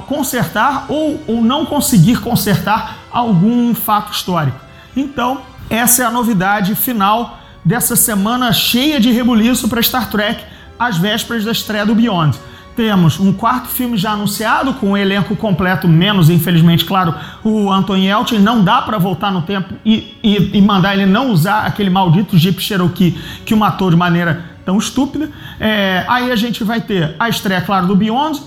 consertar 0.09 0.87
ou, 0.89 1.23
ou 1.29 1.41
não 1.41 1.65
conseguir 1.67 2.21
consertar 2.21 2.99
algum 3.13 3.73
fato 3.77 4.13
histórico. 4.13 4.59
Então, 4.97 5.52
essa 5.73 6.03
é 6.03 6.07
a 6.07 6.11
novidade 6.11 6.75
final 6.75 7.39
dessa 7.65 7.97
semana 7.97 8.53
cheia 8.53 9.01
de 9.01 9.11
rebuliço 9.11 9.71
para 9.71 9.81
Star 9.83 10.11
Trek, 10.11 10.45
às 10.79 10.99
vésperas 10.99 11.47
da 11.47 11.53
estreia 11.53 11.87
do 11.87 11.95
Beyond. 11.95 12.39
Temos 12.77 13.19
um 13.19 13.33
quarto 13.33 13.69
filme 13.69 13.97
já 13.97 14.11
anunciado, 14.13 14.75
com 14.75 14.89
o 14.89 14.91
um 14.91 14.97
elenco 14.99 15.35
completo, 15.35 15.89
menos, 15.89 16.29
infelizmente, 16.29 16.85
claro, 16.85 17.15
o 17.43 17.73
Anthony 17.73 18.07
Elton. 18.07 18.39
Não 18.39 18.63
dá 18.63 18.83
para 18.83 18.99
voltar 18.99 19.31
no 19.31 19.43
tempo 19.43 19.73
e, 19.83 20.15
e, 20.23 20.59
e, 20.59 20.61
mandar 20.61 20.95
ele 20.95 21.07
não 21.07 21.31
usar 21.31 21.65
aquele 21.65 21.89
maldito 21.89 22.37
Jeep 22.37 22.61
Cherokee 22.63 23.19
que 23.47 23.55
o 23.55 23.57
matou 23.57 23.89
de 23.89 23.97
maneira 23.97 24.45
tão 24.67 24.77
estúpida. 24.77 25.31
É, 25.59 26.05
aí 26.07 26.31
a 26.31 26.37
gente 26.37 26.65
vai 26.65 26.83
ter 26.83 27.17
a 27.19 27.31
estreia, 27.31 27.63
claro, 27.63 27.87
do 27.87 27.97
Beyond, 27.97 28.43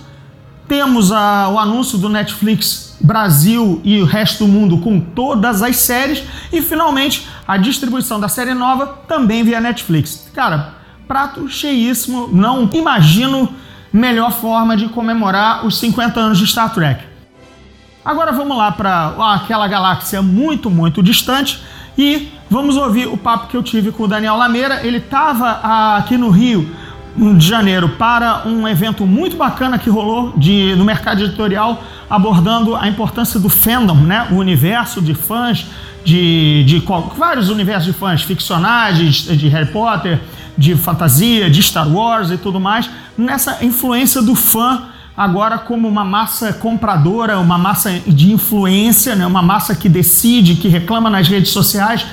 temos 0.68 1.12
a, 1.12 1.50
o 1.50 1.60
anúncio 1.60 1.98
do 1.98 2.10
Netflix 2.10 2.96
Brasil 3.00 3.82
e 3.84 4.02
o 4.02 4.06
resto 4.06 4.46
do 4.46 4.52
mundo 4.52 4.78
com 4.80 5.00
todas 5.00 5.62
as 5.62 5.78
séries. 5.78 6.24
E 6.52 6.62
finalmente 6.62 7.28
a 7.48 7.58
distribuição 7.58 8.20
da 8.20 8.28
série 8.28 8.54
nova 8.54 8.88
também 9.08 9.44
via 9.44 9.60
Netflix. 9.60 10.30
Cara, 10.34 10.76
prato 11.08 11.48
cheíssimo. 11.48 12.30
Não 12.32 12.70
imagino 12.74 13.50
melhor 13.92 14.32
forma 14.32 14.76
de 14.76 14.90
comemorar 14.90 15.66
os 15.66 15.78
50 15.80 16.20
anos 16.20 16.38
de 16.38 16.48
Star 16.48 16.74
Trek. 16.74 17.04
Agora 18.04 18.32
vamos 18.32 18.56
lá 18.56 18.72
para 18.72 19.16
aquela 19.34 19.68
galáxia 19.68 20.22
muito, 20.22 20.70
muito 20.70 21.02
distante 21.02 21.60
e 21.98 22.32
vamos 22.50 22.78
ouvir 22.78 23.08
o 23.08 23.18
papo 23.18 23.48
que 23.48 23.58
eu 23.58 23.64
tive 23.64 23.92
com 23.92 24.04
o 24.04 24.08
Daniel 24.08 24.36
Lameira. 24.36 24.86
Ele 24.86 24.98
estava 24.98 25.96
aqui 25.98 26.18
no 26.18 26.30
Rio 26.30 26.70
de 27.16 27.48
Janeiro 27.48 27.90
para 27.90 28.46
um 28.46 28.68
evento 28.68 29.06
muito 29.06 29.38
bacana 29.38 29.80
que 29.80 29.90
rolou 29.90 30.34
de, 30.38 30.76
no 30.76 30.84
mercado 30.84 31.24
editorial 31.24 31.82
abordando 32.10 32.76
a 32.76 32.88
importância 32.88 33.40
do 33.40 33.48
fandom, 33.48 33.96
né? 33.96 34.28
o 34.32 34.36
universo 34.36 35.02
de 35.02 35.14
fãs 35.14 35.66
de, 36.04 36.64
de 36.66 36.84
vários 37.18 37.50
universos 37.50 37.86
de 37.86 37.94
fãs 37.94 38.22
ficcionais, 38.22 38.98
de, 38.98 39.38
de 39.38 39.48
Harry 39.48 39.72
Potter, 39.72 40.22
de 40.58 40.76
fantasia, 40.76 41.50
de 41.50 41.64
Star 41.64 41.88
Wars 41.88 42.32
e 42.32 42.38
tudo 42.38 42.60
mais, 42.60 42.90
nessa 43.18 43.64
influência 43.64 44.22
do 44.22 44.36
fã 44.36 44.84
agora 45.18 45.58
como 45.58 45.88
uma 45.88 46.04
massa 46.04 46.52
compradora, 46.52 47.40
uma 47.40 47.58
massa 47.58 47.92
de 48.06 48.34
influência, 48.34 49.16
né? 49.16 49.26
uma 49.26 49.42
massa 49.42 49.74
que 49.74 49.88
decide, 49.88 50.56
que 50.56 50.68
reclama 50.68 51.10
nas 51.10 51.28
redes 51.28 51.52
sociais 51.52 52.06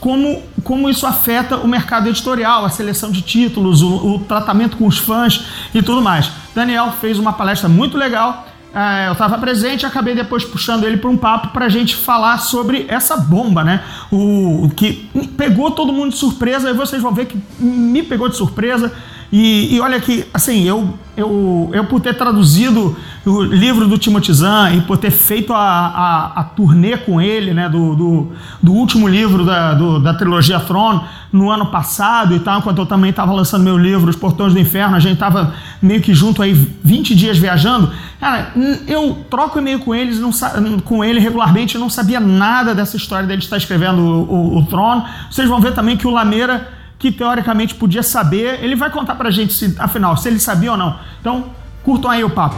como, 0.00 0.42
como 0.64 0.88
isso 0.88 1.06
afeta 1.06 1.58
o 1.58 1.68
mercado 1.68 2.08
editorial, 2.08 2.64
a 2.64 2.70
seleção 2.70 3.10
de 3.10 3.22
títulos, 3.22 3.82
o, 3.82 4.14
o 4.14 4.18
tratamento 4.20 4.76
com 4.76 4.86
os 4.86 4.98
fãs 4.98 5.44
e 5.74 5.82
tudo 5.82 6.00
mais. 6.00 6.30
Daniel 6.54 6.92
fez 6.92 7.18
uma 7.18 7.32
palestra 7.32 7.68
muito 7.68 7.96
legal. 7.96 8.46
É, 8.72 9.08
eu 9.08 9.12
estava 9.12 9.36
presente 9.36 9.82
e 9.82 9.86
acabei 9.86 10.14
depois 10.14 10.44
puxando 10.44 10.84
ele 10.84 10.96
para 10.96 11.10
um 11.10 11.16
papo 11.16 11.48
para 11.48 11.66
a 11.66 11.68
gente 11.68 11.96
falar 11.96 12.38
sobre 12.38 12.86
essa 12.88 13.16
bomba, 13.16 13.64
né? 13.64 13.82
O, 14.12 14.66
o, 14.66 14.70
que 14.70 15.10
pegou 15.36 15.72
todo 15.72 15.92
mundo 15.92 16.12
de 16.12 16.16
surpresa 16.16 16.70
e 16.70 16.72
vocês 16.72 17.02
vão 17.02 17.12
ver 17.12 17.26
que 17.26 17.38
me 17.58 18.02
pegou 18.02 18.28
de 18.28 18.36
surpresa. 18.36 18.92
E, 19.32 19.76
e 19.76 19.80
olha 19.80 20.00
que, 20.00 20.26
assim, 20.34 20.64
eu, 20.64 20.92
eu, 21.16 21.70
eu 21.72 21.84
por 21.84 22.00
ter 22.00 22.14
traduzido 22.14 22.96
o 23.24 23.42
livro 23.42 23.86
do 23.86 23.96
Timothy 23.96 24.32
Zahn 24.32 24.76
e 24.76 24.80
por 24.80 24.96
ter 24.96 25.10
feito 25.12 25.52
a, 25.52 25.58
a, 25.58 26.40
a 26.40 26.44
turnê 26.44 26.96
com 26.96 27.20
ele, 27.20 27.54
né, 27.54 27.68
do, 27.68 27.94
do, 27.94 28.32
do 28.60 28.72
último 28.72 29.06
livro 29.06 29.44
da, 29.44 29.74
do, 29.74 30.00
da 30.00 30.14
trilogia 30.14 30.58
Throne, 30.58 31.02
no 31.32 31.48
ano 31.48 31.66
passado 31.66 32.34
e 32.34 32.40
tal, 32.40 32.58
enquanto 32.58 32.78
eu 32.78 32.86
também 32.86 33.10
estava 33.10 33.32
lançando 33.32 33.62
meu 33.62 33.78
livro, 33.78 34.10
Os 34.10 34.16
Portões 34.16 34.52
do 34.52 34.58
Inferno, 34.58 34.96
a 34.96 35.00
gente 35.00 35.14
estava 35.14 35.54
meio 35.80 36.00
que 36.00 36.12
junto 36.12 36.42
aí 36.42 36.52
20 36.52 37.14
dias 37.14 37.38
viajando. 37.38 37.92
Cara, 38.18 38.52
eu 38.88 39.24
troco 39.30 39.60
e-mail 39.60 39.78
com 39.78 39.94
eles, 39.94 40.18
não, 40.18 40.32
com 40.80 41.04
ele 41.04 41.20
regularmente, 41.20 41.76
eu 41.76 41.80
não 41.80 41.88
sabia 41.88 42.18
nada 42.18 42.74
dessa 42.74 42.96
história 42.96 43.28
dele 43.28 43.42
estar 43.42 43.56
escrevendo 43.56 44.00
o, 44.00 44.56
o, 44.56 44.58
o 44.58 44.66
Throne. 44.66 45.04
Vocês 45.30 45.48
vão 45.48 45.60
ver 45.60 45.72
também 45.72 45.96
que 45.96 46.06
o 46.06 46.10
Lameira 46.10 46.79
que 47.00 47.10
teoricamente 47.10 47.74
podia 47.74 48.02
saber, 48.02 48.62
ele 48.62 48.76
vai 48.76 48.90
contar 48.90 49.14
pra 49.14 49.30
gente 49.30 49.54
se, 49.54 49.74
afinal, 49.78 50.18
se 50.18 50.28
ele 50.28 50.38
sabia 50.38 50.72
ou 50.72 50.76
não. 50.76 51.00
Então, 51.18 51.50
curtam 51.82 52.10
aí 52.10 52.22
o 52.22 52.28
papo. 52.28 52.56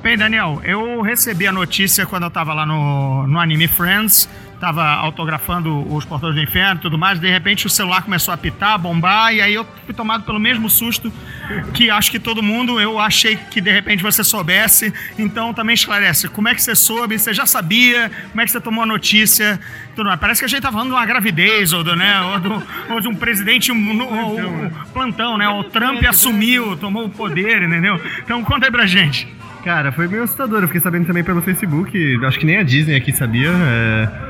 Bem, 0.00 0.16
Daniel, 0.16 0.62
eu 0.64 1.02
recebi 1.02 1.48
a 1.48 1.52
notícia 1.52 2.06
quando 2.06 2.22
eu 2.22 2.28
estava 2.28 2.54
lá 2.54 2.64
no, 2.64 3.26
no 3.26 3.40
Anime 3.40 3.66
Friends 3.66 4.28
tava 4.60 4.84
autografando 4.84 5.90
os 5.92 6.04
Portões 6.04 6.34
do 6.34 6.40
Inferno 6.40 6.76
e 6.80 6.82
tudo 6.82 6.98
mais, 6.98 7.18
de 7.18 7.30
repente 7.30 7.66
o 7.66 7.70
celular 7.70 8.02
começou 8.02 8.32
a 8.32 8.36
pitar, 8.36 8.74
a 8.74 8.78
bombar, 8.78 9.32
e 9.34 9.40
aí 9.40 9.54
eu 9.54 9.66
fui 9.86 9.94
tomado 9.94 10.22
pelo 10.24 10.38
mesmo 10.38 10.68
susto 10.68 11.10
que 11.72 11.90
acho 11.90 12.10
que 12.10 12.18
todo 12.18 12.42
mundo, 12.42 12.78
eu 12.78 12.98
achei 12.98 13.36
que 13.36 13.60
de 13.60 13.72
repente 13.72 14.02
você 14.02 14.22
soubesse, 14.22 14.92
então 15.18 15.54
também 15.54 15.74
esclarece, 15.74 16.28
como 16.28 16.48
é 16.48 16.54
que 16.54 16.62
você 16.62 16.74
soube, 16.74 17.18
você 17.18 17.32
já 17.32 17.46
sabia, 17.46 18.10
como 18.30 18.40
é 18.40 18.44
que 18.44 18.50
você 18.50 18.60
tomou 18.60 18.84
a 18.84 18.86
notícia, 18.86 19.58
tudo 19.96 20.06
mais. 20.06 20.20
Parece 20.20 20.40
que 20.40 20.44
a 20.44 20.48
gente 20.48 20.60
tá 20.60 20.70
falando 20.70 20.88
de 20.88 20.94
uma 20.94 21.06
gravidez, 21.06 21.72
ou, 21.72 21.82
do, 21.82 21.96
né, 21.96 22.20
ou, 22.20 22.38
do, 22.38 22.62
ou 22.90 23.00
de 23.00 23.08
um 23.08 23.14
presidente, 23.14 23.72
um, 23.72 23.76
um, 23.76 24.66
um 24.66 24.70
plantão, 24.92 25.38
né, 25.38 25.48
o 25.48 25.64
Trump 25.64 26.04
assumiu, 26.04 26.76
tomou 26.76 27.06
o 27.06 27.10
poder, 27.10 27.62
entendeu? 27.62 27.98
Então 28.22 28.44
conta 28.44 28.66
aí 28.66 28.70
pra 28.70 28.86
gente. 28.86 29.26
Cara, 29.64 29.92
foi 29.92 30.08
meio 30.08 30.22
assustador. 30.22 30.62
Eu 30.62 30.68
fiquei 30.68 30.80
sabendo 30.80 31.06
também 31.06 31.22
pelo 31.22 31.42
Facebook. 31.42 32.18
Acho 32.24 32.38
que 32.38 32.46
nem 32.46 32.56
a 32.56 32.62
Disney 32.62 32.96
aqui 32.96 33.12
sabia. 33.12 33.50
É, 33.50 34.29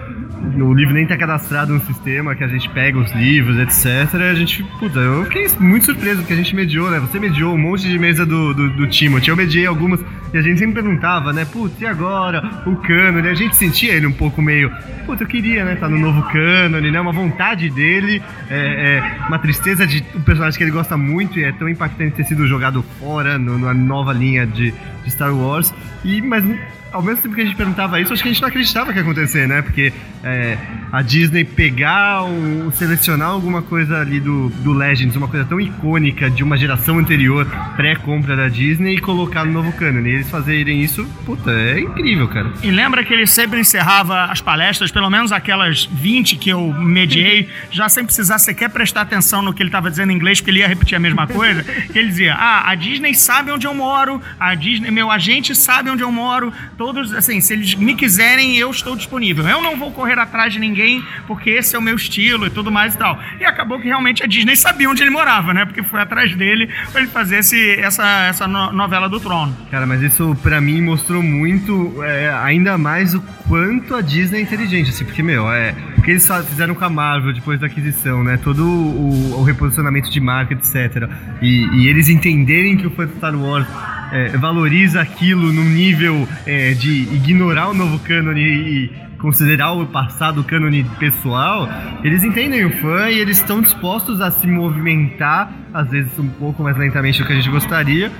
o 0.60 0.74
livro 0.74 0.94
nem 0.94 1.06
tá 1.06 1.16
cadastrado 1.16 1.72
no 1.72 1.80
sistema, 1.80 2.34
que 2.34 2.44
a 2.44 2.48
gente 2.48 2.68
pega 2.70 2.98
os 2.98 3.10
livros, 3.12 3.58
etc. 3.58 4.14
A 4.30 4.34
gente, 4.34 4.62
puta, 4.78 4.98
eu 4.98 5.24
fiquei 5.24 5.48
muito 5.58 5.86
surpreso, 5.86 6.18
porque 6.18 6.32
a 6.32 6.36
gente 6.36 6.54
mediou, 6.54 6.90
né? 6.90 6.98
Você 7.00 7.18
mediou 7.18 7.54
um 7.54 7.58
monte 7.58 7.88
de 7.88 7.98
mesa 7.98 8.24
do, 8.24 8.54
do, 8.54 8.70
do 8.70 8.86
Timothy. 8.86 9.28
Eu 9.28 9.36
mediei 9.36 9.66
algumas 9.66 10.00
e 10.32 10.38
a 10.38 10.42
gente 10.42 10.58
sempre 10.58 10.82
perguntava, 10.82 11.32
né? 11.32 11.44
Putz, 11.44 11.80
e 11.80 11.86
agora? 11.86 12.62
O 12.66 12.76
cânone? 12.76 13.28
A 13.28 13.34
gente 13.34 13.56
sentia 13.56 13.92
ele 13.92 14.06
um 14.06 14.12
pouco 14.12 14.40
meio. 14.40 14.70
Putz, 15.04 15.20
eu 15.20 15.26
queria, 15.26 15.64
né? 15.64 15.74
Tá 15.76 15.88
no 15.88 15.98
novo 15.98 16.22
cânone, 16.30 16.90
né? 16.90 17.00
Uma 17.00 17.12
vontade 17.12 17.68
dele, 17.70 18.22
é, 18.48 18.98
é, 18.98 19.26
uma 19.26 19.38
tristeza 19.38 19.86
de 19.86 20.04
um 20.14 20.20
personagem 20.20 20.56
que 20.56 20.64
ele 20.64 20.70
gosta 20.70 20.96
muito 20.96 21.38
e 21.38 21.44
é 21.44 21.52
tão 21.52 21.68
impactante 21.68 22.16
ter 22.16 22.24
sido 22.24 22.46
jogado 22.46 22.82
fora 22.98 23.38
no, 23.38 23.58
na 23.58 23.74
nova 23.74 24.12
linha 24.12 24.46
de, 24.46 24.72
de 25.04 25.10
Star 25.10 25.34
Wars. 25.34 25.74
E, 26.04 26.22
mas 26.22 26.44
ao 26.92 27.02
mesmo 27.02 27.22
tempo 27.22 27.34
que 27.34 27.40
a 27.40 27.44
gente 27.44 27.56
perguntava 27.56 28.00
isso, 28.00 28.12
acho 28.12 28.22
que 28.22 28.28
a 28.28 28.32
gente 28.32 28.42
não 28.42 28.48
acreditava 28.48 28.92
que 28.92 28.98
ia 28.98 29.02
acontecer, 29.02 29.46
né? 29.46 29.62
Porque 29.62 29.92
é, 30.22 30.58
a 30.92 31.02
Disney 31.02 31.44
pegar, 31.44 32.22
ou 32.22 32.70
selecionar 32.72 33.28
alguma 33.28 33.62
coisa 33.62 33.98
ali 33.98 34.20
do, 34.20 34.48
do 34.48 34.72
Legends, 34.72 35.16
uma 35.16 35.28
coisa 35.28 35.44
tão 35.44 35.60
icônica 35.60 36.30
de 36.30 36.42
uma 36.42 36.56
geração 36.56 36.98
anterior, 36.98 37.46
pré-compra 37.76 38.36
da 38.36 38.48
Disney, 38.48 38.96
e 38.96 39.00
colocar 39.00 39.44
no 39.44 39.52
novo 39.52 39.72
canon. 39.72 40.00
E 40.00 40.14
eles 40.14 40.30
fazerem 40.30 40.82
isso, 40.82 41.04
puta, 41.24 41.50
é 41.50 41.80
incrível, 41.80 42.28
cara. 42.28 42.52
E 42.62 42.70
lembra 42.70 43.04
que 43.04 43.12
ele 43.12 43.26
sempre 43.26 43.60
encerrava 43.60 44.24
as 44.24 44.40
palestras, 44.40 44.90
pelo 44.90 45.08
menos 45.08 45.32
aquelas 45.32 45.84
20 45.84 46.36
que 46.36 46.50
eu 46.50 46.72
mediei, 46.72 47.48
já 47.70 47.88
sem 47.88 48.04
precisar 48.04 48.38
sequer 48.38 48.68
prestar 48.70 49.02
atenção 49.02 49.42
no 49.42 49.52
que 49.52 49.62
ele 49.62 49.68
estava 49.68 49.90
dizendo 49.90 50.10
em 50.12 50.16
inglês, 50.16 50.40
porque 50.40 50.50
ele 50.50 50.60
ia 50.60 50.68
repetir 50.68 50.96
a 50.96 51.00
mesma 51.00 51.26
coisa, 51.26 51.62
que 51.62 51.98
ele 51.98 52.08
dizia, 52.08 52.34
ah, 52.34 52.70
a 52.70 52.74
Disney 52.74 53.14
sabe 53.14 53.50
onde 53.50 53.66
eu 53.66 53.74
moro, 53.74 54.20
a 54.38 54.54
Disney, 54.54 54.90
meu 54.90 55.10
agente 55.10 55.54
sabe 55.54 55.90
onde 55.90 56.02
eu 56.02 56.10
moro, 56.10 56.52
todos, 56.80 57.12
assim, 57.12 57.42
se 57.42 57.52
eles 57.52 57.74
me 57.74 57.94
quiserem, 57.94 58.56
eu 58.56 58.70
estou 58.70 58.96
disponível. 58.96 59.46
Eu 59.46 59.60
não 59.60 59.76
vou 59.76 59.90
correr 59.92 60.18
atrás 60.18 60.50
de 60.50 60.58
ninguém, 60.58 61.04
porque 61.26 61.50
esse 61.50 61.76
é 61.76 61.78
o 61.78 61.82
meu 61.82 61.94
estilo 61.94 62.46
e 62.46 62.50
tudo 62.50 62.72
mais 62.72 62.94
e 62.94 62.96
tal. 62.96 63.18
E 63.38 63.44
acabou 63.44 63.78
que 63.78 63.86
realmente 63.86 64.22
a 64.22 64.26
Disney 64.26 64.56
sabia 64.56 64.88
onde 64.88 65.02
ele 65.02 65.10
morava, 65.10 65.52
né? 65.52 65.66
Porque 65.66 65.82
foi 65.82 66.00
atrás 66.00 66.34
dele 66.34 66.70
para 66.90 67.02
ele 67.02 67.10
fazer 67.10 67.40
esse, 67.40 67.72
essa, 67.72 68.02
essa 68.24 68.48
no- 68.48 68.72
novela 68.72 69.10
do 69.10 69.20
trono. 69.20 69.54
Cara, 69.70 69.84
mas 69.86 70.00
isso 70.00 70.34
pra 70.42 70.58
mim 70.58 70.80
mostrou 70.80 71.22
muito, 71.22 72.02
é, 72.02 72.32
ainda 72.42 72.78
mais 72.78 73.14
o 73.14 73.20
quanto 73.46 73.94
a 73.94 74.00
Disney 74.00 74.38
é 74.38 74.40
inteligente, 74.40 74.88
assim, 74.88 75.04
porque, 75.04 75.22
meu, 75.22 75.52
é. 75.52 75.74
O 75.98 76.02
que 76.02 76.12
eles 76.12 76.26
fizeram 76.48 76.74
com 76.74 76.82
a 76.86 76.88
Marvel 76.88 77.34
depois 77.34 77.60
da 77.60 77.66
aquisição, 77.66 78.24
né? 78.24 78.38
Todo 78.42 78.64
o, 78.66 79.38
o 79.38 79.42
reposicionamento 79.42 80.10
de 80.10 80.18
marca, 80.18 80.54
etc. 80.54 81.10
E, 81.42 81.66
e 81.74 81.88
eles 81.88 82.08
entenderem 82.08 82.78
que 82.78 82.86
o 82.86 82.90
fã 82.90 83.06
Star 83.18 83.36
Wars 83.36 83.66
é, 84.12 84.28
valoriza 84.36 85.00
aquilo 85.00 85.52
num 85.52 85.64
nível 85.64 86.28
é, 86.46 86.72
de 86.72 87.02
ignorar 87.14 87.68
o 87.68 87.74
novo 87.74 87.98
cânone 88.00 88.40
e 88.40 88.92
considerar 89.18 89.72
o 89.72 89.86
passado 89.86 90.42
cânone 90.42 90.84
pessoal, 90.98 91.68
eles 92.02 92.24
entendem 92.24 92.64
o 92.64 92.80
fã 92.80 93.10
e 93.10 93.18
eles 93.18 93.36
estão 93.36 93.60
dispostos 93.60 94.20
a 94.20 94.30
se 94.30 94.46
movimentar, 94.46 95.52
às 95.74 95.90
vezes 95.90 96.18
um 96.18 96.28
pouco 96.28 96.62
mais 96.62 96.76
lentamente 96.76 97.20
do 97.20 97.26
que 97.26 97.32
a 97.32 97.36
gente 97.36 97.50
gostaria, 97.50 98.10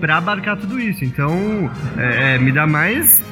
para 0.00 0.16
abarcar 0.16 0.56
tudo 0.56 0.80
isso. 0.80 1.04
Então, 1.04 1.70
é, 1.96 2.34
é, 2.34 2.38
me 2.38 2.52
dá 2.52 2.66
mais 2.66 3.22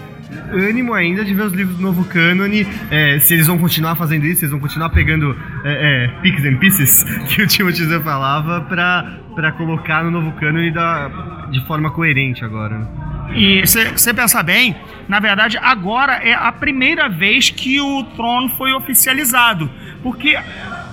ânimo 0.52 0.94
ainda 0.94 1.24
de 1.24 1.34
ver 1.34 1.42
os 1.42 1.52
livros 1.52 1.76
do 1.76 1.82
novo 1.82 2.04
cânone, 2.04 2.66
é, 2.90 3.18
se 3.18 3.34
eles 3.34 3.46
vão 3.46 3.58
continuar 3.58 3.96
fazendo 3.96 4.24
isso, 4.24 4.40
se 4.40 4.44
eles 4.44 4.50
vão 4.50 4.60
continuar 4.60 4.90
pegando 4.90 5.36
é, 5.64 6.04
é, 6.04 6.20
picks 6.22 6.44
and 6.44 6.56
pieces, 6.56 7.02
que 7.28 7.42
o 7.42 7.46
Timothy 7.46 7.84
Zahn 7.84 8.02
falava, 8.02 8.60
pra, 8.62 9.18
pra 9.34 9.52
colocar 9.52 10.04
no 10.04 10.10
novo 10.10 10.32
cânone 10.32 10.70
da, 10.70 11.46
de 11.50 11.64
forma 11.66 11.90
coerente 11.90 12.44
agora. 12.44 12.88
E 13.34 13.66
se 13.66 13.84
você 13.90 14.14
pensar 14.14 14.42
bem, 14.42 14.76
na 15.08 15.20
verdade, 15.20 15.58
agora 15.58 16.14
é 16.14 16.32
a 16.32 16.52
primeira 16.52 17.08
vez 17.08 17.50
que 17.50 17.80
o 17.80 18.04
trono 18.16 18.48
foi 18.50 18.72
oficializado. 18.72 19.70
Porque 20.02 20.38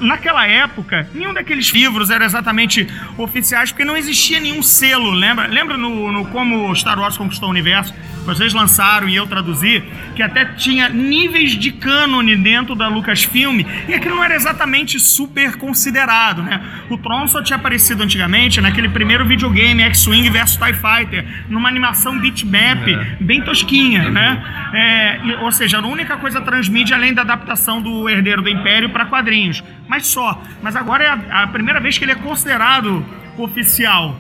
naquela 0.04 0.46
época, 0.48 1.08
nenhum 1.14 1.34
daqueles 1.34 1.68
livros 1.72 2.10
era 2.10 2.26
exatamente 2.26 2.88
oficiais, 3.18 3.72
porque 3.72 3.86
não 3.86 3.98
existia 3.98 4.40
nenhum 4.40 4.62
selo, 4.62 5.12
lembra? 5.12 5.48
Lembra 5.48 5.78
no, 5.78 6.12
no 6.12 6.26
Como 6.26 6.76
Star 6.76 7.00
Wars 7.00 7.18
Conquistou 7.18 7.48
o 7.48 7.52
Universo? 7.52 7.94
Vocês 8.26 8.54
lançaram 8.54 9.10
e 9.10 9.16
eu 9.16 9.28
traduzi, 9.28 9.84
que 10.16 10.24
até 10.24 10.46
tinha 10.46 10.88
níveis 10.88 11.52
de 11.52 11.72
cânone 11.72 12.38
dentro 12.38 12.74
da 12.74 12.88
Lucasfilm, 12.88 13.62
e 13.88 13.94
aquilo 13.94 14.16
não 14.16 14.24
era 14.24 14.36
exatamente 14.36 14.98
super 14.98 15.58
considerado, 15.58 16.42
né? 16.42 16.62
O 16.90 16.98
Tron 16.98 17.28
só 17.28 17.42
tinha 17.42 17.58
aparecido 17.58 18.02
antigamente 18.02 18.62
naquele 18.62 18.88
primeiro 18.88 19.26
videogame 19.26 19.84
X-Wing 19.84 20.30
vs 20.30 20.56
TIE 20.56 20.74
Fighter, 20.74 21.26
numa 21.50 21.68
animação 21.68 22.18
bitmap 22.18 22.88
bem 23.20 23.42
tosquinha, 23.42 24.10
né? 24.10 24.42
É, 24.74 25.20
ou 25.42 25.52
seja, 25.52 25.78
era 25.78 25.86
a 25.86 25.90
única 25.90 26.16
coisa 26.18 26.40
transmídia 26.40 26.96
além 26.96 27.14
da 27.14 27.24
adaptação 27.24 27.82
do 27.82 28.10
Herdeiro 28.10 28.42
do 28.42 28.50
Império 28.50 28.90
para 28.90 29.06
quadrinhos. 29.06 29.62
Mas 29.94 30.08
só. 30.08 30.42
Mas 30.64 30.76
agora 30.76 31.04
é 31.04 31.08
a, 31.08 31.44
a 31.44 31.48
primeira 31.48 31.80
vez 31.80 31.96
que 32.00 32.04
ele 32.04 32.14
é 32.14 32.16
considerado 32.16 33.06
oficial. 33.38 34.18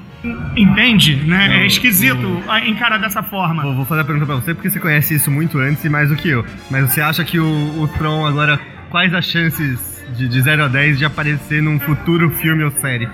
Entende? 0.55 1.15
Né? 1.15 1.63
É 1.63 1.65
esquisito 1.65 2.43
a- 2.47 2.59
encarar 2.59 2.99
dessa 2.99 3.23
forma. 3.23 3.63
Vou, 3.63 3.73
vou 3.77 3.85
fazer 3.85 4.01
a 4.01 4.05
pergunta 4.05 4.27
pra 4.27 4.35
você, 4.35 4.53
porque 4.53 4.69
você 4.69 4.79
conhece 4.79 5.15
isso 5.15 5.31
muito 5.31 5.57
antes 5.57 5.83
e 5.83 5.89
mais 5.89 6.09
do 6.09 6.15
que 6.15 6.29
eu. 6.29 6.45
Mas 6.69 6.91
você 6.91 7.01
acha 7.01 7.23
que 7.25 7.39
o, 7.39 7.81
o 7.81 7.87
Tron 7.87 8.23
agora, 8.27 8.59
quais 8.91 9.11
as 9.15 9.25
chances 9.25 10.05
de, 10.15 10.27
de 10.27 10.41
0 10.41 10.65
a 10.65 10.67
10 10.67 10.99
de 10.99 11.05
aparecer 11.05 11.59
num 11.63 11.79
futuro 11.79 12.29
filme 12.29 12.63
ou 12.63 12.69
série? 12.69 13.09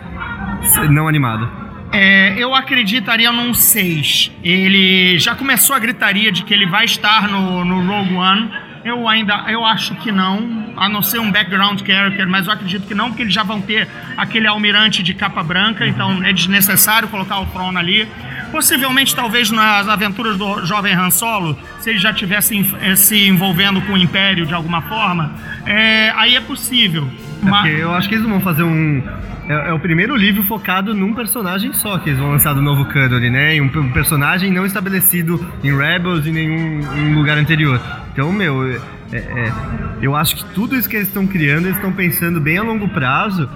Não 0.90 1.08
animado. 1.08 1.50
É, 1.94 2.36
eu 2.38 2.54
acreditaria 2.54 3.32
num 3.32 3.54
6. 3.54 4.32
Ele 4.44 5.18
já 5.18 5.34
começou 5.34 5.74
a 5.76 5.80
gritaria 5.80 6.30
de 6.30 6.44
que 6.44 6.54
ele 6.54 6.68
vai 6.68 6.84
estar 6.84 7.30
no, 7.30 7.64
no 7.64 7.82
Rogue 7.88 8.16
One. 8.16 8.52
Eu 8.86 9.08
ainda 9.10 9.44
eu 9.50 9.66
acho 9.66 9.94
que 9.96 10.10
não, 10.12 10.69
a 10.80 10.88
não 10.90 11.02
ser 11.02 11.20
um 11.20 11.30
background 11.32 11.82
character, 11.86 12.28
mas 12.28 12.48
eu 12.48 12.54
acredito 12.54 12.88
que 12.88 12.96
não, 12.96 13.10
porque 13.10 13.24
eles 13.24 13.34
já 13.34 13.44
vão 13.44 13.60
ter 13.62 13.88
aquele 14.18 14.48
almirante 14.48 15.04
de 15.04 15.14
capa 15.14 15.44
branca, 15.44 15.86
então 15.86 16.24
é 16.24 16.32
desnecessário 16.34 17.08
colocar 17.10 17.40
o 17.40 17.46
Tron 17.48 17.78
ali. 17.78 18.08
Possivelmente, 18.52 19.16
talvez 19.16 19.52
nas 19.52 19.88
aventuras 19.88 20.38
do 20.38 20.66
jovem 20.66 20.94
Han 20.96 21.12
Solo, 21.12 21.58
se 21.80 21.92
ele 21.92 22.00
já 22.00 22.12
tivesse 22.12 22.56
enf- 22.58 22.74
eh, 22.82 22.96
se 22.96 23.28
envolvendo 23.28 23.80
com 23.82 23.94
o 23.94 23.98
Império 23.98 24.46
de 24.46 24.54
alguma 24.54 24.82
forma, 24.82 25.34
é, 25.66 26.12
aí 26.16 26.36
é 26.36 26.42
possível. 26.42 27.08
É 27.44 27.50
Mas- 27.50 27.62
porque 27.62 27.82
eu 27.84 27.94
acho 27.94 28.10
que 28.10 28.16
eles 28.16 28.26
vão 28.28 28.40
fazer 28.42 28.64
um. 28.64 29.04
É, 29.48 29.70
é 29.70 29.74
o 29.74 29.80
primeiro 29.80 30.16
livro 30.16 30.44
focado 30.44 30.94
num 30.94 31.14
personagem 31.14 31.74
só 31.74 31.98
que 31.98 32.10
eles 32.10 32.20
vão 32.20 32.30
lançar 32.32 32.54
do 32.54 32.62
novo 32.62 32.86
cânone, 32.86 33.30
né? 33.30 33.56
E 33.56 33.62
um, 33.62 33.66
um 33.66 33.92
personagem 33.92 34.52
não 34.52 34.66
estabelecido 34.66 35.44
em 35.64 35.76
Rebels 35.76 36.26
e 36.26 36.32
nenhum 36.32 36.82
em 36.98 37.14
lugar 37.16 37.38
anterior. 37.38 37.80
Então, 38.14 38.32
meu, 38.32 38.80
é- 39.12 39.18
é- 39.18 39.54
eu 40.02 40.16
acho 40.16 40.36
que 40.36 40.46
tudo 40.54 40.76
isso 40.76 40.88
que 40.90 40.96
eles 40.96 41.08
estão 41.08 41.26
criando, 41.28 41.66
eles 41.66 41.76
estão 41.76 41.92
pensando 41.92 42.40
bem 42.40 42.58
a 42.58 42.64
longo 42.64 42.88
prazo. 42.90 43.50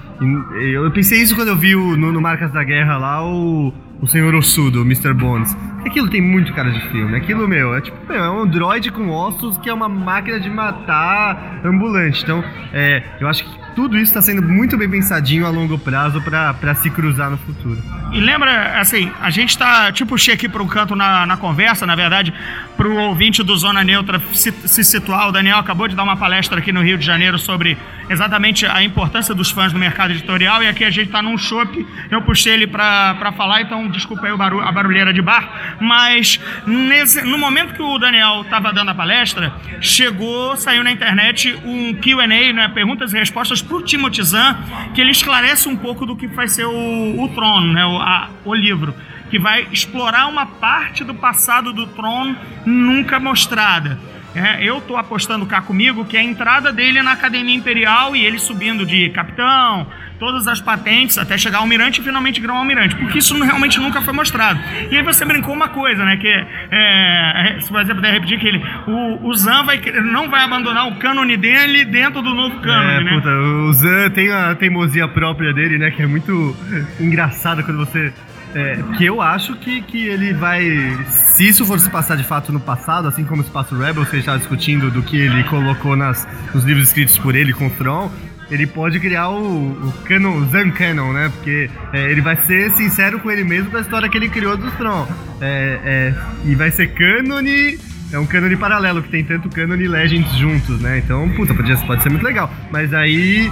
Eu 0.62 0.89
pensei 0.91 1.22
isso 1.22 1.36
quando 1.36 1.50
eu 1.50 1.55
vi 1.57 1.75
o- 1.75 1.95
no, 1.98 2.12
no 2.12 2.22
Marcas 2.22 2.51
da 2.51 2.63
Guerra 2.63 2.98
lá 2.98 3.25
o, 3.25 3.74
o 4.01 4.07
Senhor 4.07 4.33
Ossudo, 4.36 4.81
o 4.81 4.85
Mr. 4.85 5.13
Bones. 5.13 5.55
Aquilo 5.85 6.09
tem 6.09 6.22
muito 6.22 6.53
cara 6.53 6.72
de 6.72 6.79
filme. 6.89 7.16
Aquilo, 7.16 7.48
meu, 7.48 7.75
é 7.75 7.81
tipo, 7.81 7.98
meu, 8.07 8.24
é 8.24 8.29
um 8.31 8.48
droid 8.48 8.89
com 8.92 9.09
ossos 9.09 9.57
que 9.57 9.70
é 9.70 9.74
uma 9.74 9.89
máquina 9.89 10.39
de 10.39 10.50
matar 10.50 11.59
ambulante. 11.63 12.24
Então, 12.24 12.44
é, 12.74 13.03
eu 13.20 13.27
acho 13.27 13.44
que 13.44 13.63
tudo 13.75 13.98
isso 13.98 14.05
está 14.05 14.22
sendo 14.22 14.42
muito 14.42 14.77
bem 14.77 14.90
pensadinho 14.90 15.46
a 15.46 15.50
longo 15.50 15.77
prazo 15.77 16.22
pra 16.22 16.53
pra 16.53 16.75
se 16.75 16.90
cruzar 16.90 17.29
no 17.29 17.38
futuro. 17.38 17.81
E 18.12 18.20
lembra, 18.20 18.79
assim, 18.79 19.12
a 19.20 19.29
gente 19.29 19.57
tá, 19.57 19.92
tipo, 19.92 20.09
puxei 20.09 20.33
aqui 20.33 20.48
para 20.48 20.62
um 20.62 20.68
canto 20.68 20.96
na, 20.96 21.25
na 21.25 21.36
conversa, 21.36 21.86
na 21.86 21.96
verdade, 21.96 22.31
pro 22.77 22.96
ouvinte 22.96 23.42
do 23.42 23.57
Zona 23.57 23.83
Neutra 23.83 24.22
se, 24.33 24.51
se 24.51 24.83
situar. 24.83 25.29
O 25.29 25.31
Daniel 25.31 25.57
acabou 25.57 25.88
de 25.88 25.96
dar 25.96 26.03
uma 26.03 26.16
palestra 26.16 26.59
aqui 26.59 26.72
no 26.72 26.83
Rio 26.83 26.98
de 26.98 27.05
Janeiro 27.05 27.40
sobre 27.40 27.77
exatamente 28.09 28.66
a 28.66 28.83
importância 28.83 29.33
dos 29.33 29.51
fãs 29.51 29.72
no 29.74 29.79
mercado 29.79 30.11
editorial. 30.11 30.61
E 30.63 30.68
aqui 30.68 30.83
a 30.83 30.89
gente 30.89 31.09
tá 31.11 31.22
num 31.22 31.37
shopping, 31.37 31.85
eu 32.11 32.22
puxei 32.22 32.53
ele 32.53 32.68
para 32.68 33.31
falar, 33.35 33.61
então 33.61 33.87
desculpa 33.87 34.25
aí 34.27 34.31
o 34.31 34.37
barulho, 34.37 34.66
a 34.68 34.72
barulheira 34.72 35.13
de 35.13 35.22
bar. 35.22 35.77
Mas 35.79 36.39
nesse, 36.66 37.22
no 37.24 37.37
momento 37.37 37.74
que 37.74 37.81
o 37.81 37.98
Daniel 37.98 38.46
tava 38.50 38.72
dando 38.74 38.92
a 38.92 38.96
palestra, 38.96 39.53
chegou, 39.81 40.55
saiu 40.57 40.83
na 40.83 40.92
internet 40.92 41.55
um 41.63 41.94
QA, 41.96 42.27
né? 42.53 42.68
Perguntas 42.70 43.13
e 43.13 43.18
respostas 43.18 43.61
pro 43.61 43.81
Timothy 43.81 44.24
Zahn, 44.24 44.55
que 44.94 45.01
ele 45.01 45.11
esclarece 45.11 45.68
um 45.70 45.75
pouco 45.75 46.05
do 46.05 46.16
que 46.16 46.27
vai 46.27 46.48
ser 46.48 46.66
o, 46.66 47.22
o 47.24 47.29
Trono, 47.29 47.74
né? 47.74 47.85
O, 47.85 47.98
a- 48.00 48.29
o 48.46 48.53
livro. 48.53 48.94
Que 49.29 49.39
vai 49.39 49.68
explorar 49.72 50.27
uma 50.27 50.46
parte 50.46 51.03
do 51.03 51.16
passado 51.16 51.74
do 51.74 51.87
Tron 51.87 52.35
nunca 52.66 53.20
mostrada. 53.20 54.00
É, 54.35 54.63
eu 54.63 54.81
tô 54.81 54.98
apostando 54.98 55.46
cá 55.46 55.61
comigo 55.61 56.05
que 56.05 56.17
é 56.17 56.19
a 56.19 56.24
entrada 56.24 56.72
dele 56.72 57.01
na 57.01 57.11
Academia 57.11 57.55
Imperial 57.55 58.15
e 58.15 58.25
ele 58.25 58.39
subindo 58.39 58.85
de 58.85 59.09
capitão, 59.09 59.87
todas 60.19 60.48
as 60.48 60.61
patentes, 60.61 61.17
até 61.17 61.37
chegar 61.37 61.57
ao 61.57 61.63
almirante 61.63 62.00
e 62.00 62.03
finalmente 62.03 62.46
um 62.46 62.51
almirante. 62.51 62.96
Porque 62.96 63.19
isso 63.19 63.41
realmente 63.43 63.79
nunca 63.79 64.01
foi 64.01 64.13
mostrado. 64.13 64.59
E 64.89 64.98
aí 64.98 65.03
você 65.03 65.25
brincou 65.25 65.53
uma 65.53 65.67
coisa, 65.67 66.03
né? 66.05 66.17
Que 66.17 66.27
é, 66.72 67.57
se 67.59 67.72
você 67.72 67.93
puder 67.93 68.13
repetir, 68.13 68.39
que 68.39 68.48
ele, 68.48 68.63
o, 68.87 69.27
o 69.27 69.35
Zan 69.35 69.63
vai, 69.63 69.81
não 70.01 70.29
vai 70.29 70.43
abandonar 70.43 70.87
o 70.87 70.96
cânone 70.96 71.37
dele 71.37 71.85
dentro 71.85 72.22
do 72.22 72.33
novo 72.33 72.59
cânone, 72.61 72.91
é, 72.91 73.03
né? 73.03 73.15
puta, 73.15 73.29
o 73.29 73.74
Zan 73.74 74.09
tem 74.11 74.31
a 74.31 74.55
teimosia 74.55 75.07
própria 75.07 75.53
dele, 75.53 75.77
né? 75.77 75.91
Que 75.91 76.03
é 76.03 76.07
muito 76.07 76.55
engraçado 77.00 77.63
quando 77.63 77.77
você. 77.77 78.13
É, 78.55 78.77
que 78.98 79.05
eu 79.05 79.22
acho 79.22 79.55
que, 79.55 79.81
que 79.81 80.07
ele 80.07 80.33
vai. 80.33 80.63
Se 81.07 81.48
isso 81.48 81.66
for 81.66 81.79
se 81.79 81.89
passar 81.89 82.16
de 82.16 82.24
fato 82.24 82.51
no 82.51 82.59
passado, 82.59 83.07
assim 83.07 83.24
como 83.24 83.44
se 83.44 83.50
passa 83.50 83.74
o 83.74 83.77
que 83.79 83.83
a 83.83 83.92
gente 83.92 84.20
estava 84.20 84.37
discutindo 84.37 84.92
do 84.92 85.01
que 85.01 85.18
ele 85.18 85.44
colocou 85.46 85.96
nas, 85.96 86.27
nos 86.53 86.63
livros 86.63 86.87
escritos 86.87 87.18
por 87.18 87.35
ele 87.35 87.51
com 87.51 87.68
o 87.68 87.70
Tron, 87.72 88.11
ele 88.51 88.68
pode 88.68 89.00
criar 89.00 89.29
o, 89.29 89.72
o 89.72 89.94
canon, 90.05 90.46
Zan 90.50 90.70
Canon, 90.72 91.13
né? 91.13 91.31
Porque 91.33 91.70
é, 91.92 92.11
ele 92.11 92.22
vai 92.22 92.35
ser 92.37 92.72
sincero 92.72 93.20
com 93.20 93.31
ele 93.31 93.44
mesmo 93.44 93.72
com 93.72 93.77
a 93.77 93.81
história 93.81 94.07
que 94.07 94.18
ele 94.18 94.29
criou 94.29 94.55
do 94.55 94.70
Tron. 94.72 95.07
É, 95.42 95.79
é, 95.83 96.13
e 96.46 96.53
vai 96.53 96.70
ser 96.70 96.94
cânone. 96.94 97.79
É 98.11 98.20
um 98.20 98.27
cânone 98.27 98.55
paralelo, 98.55 99.01
que 99.01 99.09
tem 99.09 99.24
tanto 99.24 99.50
cânone 99.50 99.85
e 99.85 99.87
Legends 99.87 100.37
juntos, 100.37 100.79
né? 100.79 101.00
Então, 101.00 101.27
puta, 101.29 101.55
pode, 101.55 101.75
pode 101.87 102.03
ser 102.03 102.09
muito 102.09 102.24
legal. 102.24 102.53
Mas 102.72 102.94
aí. 102.94 103.51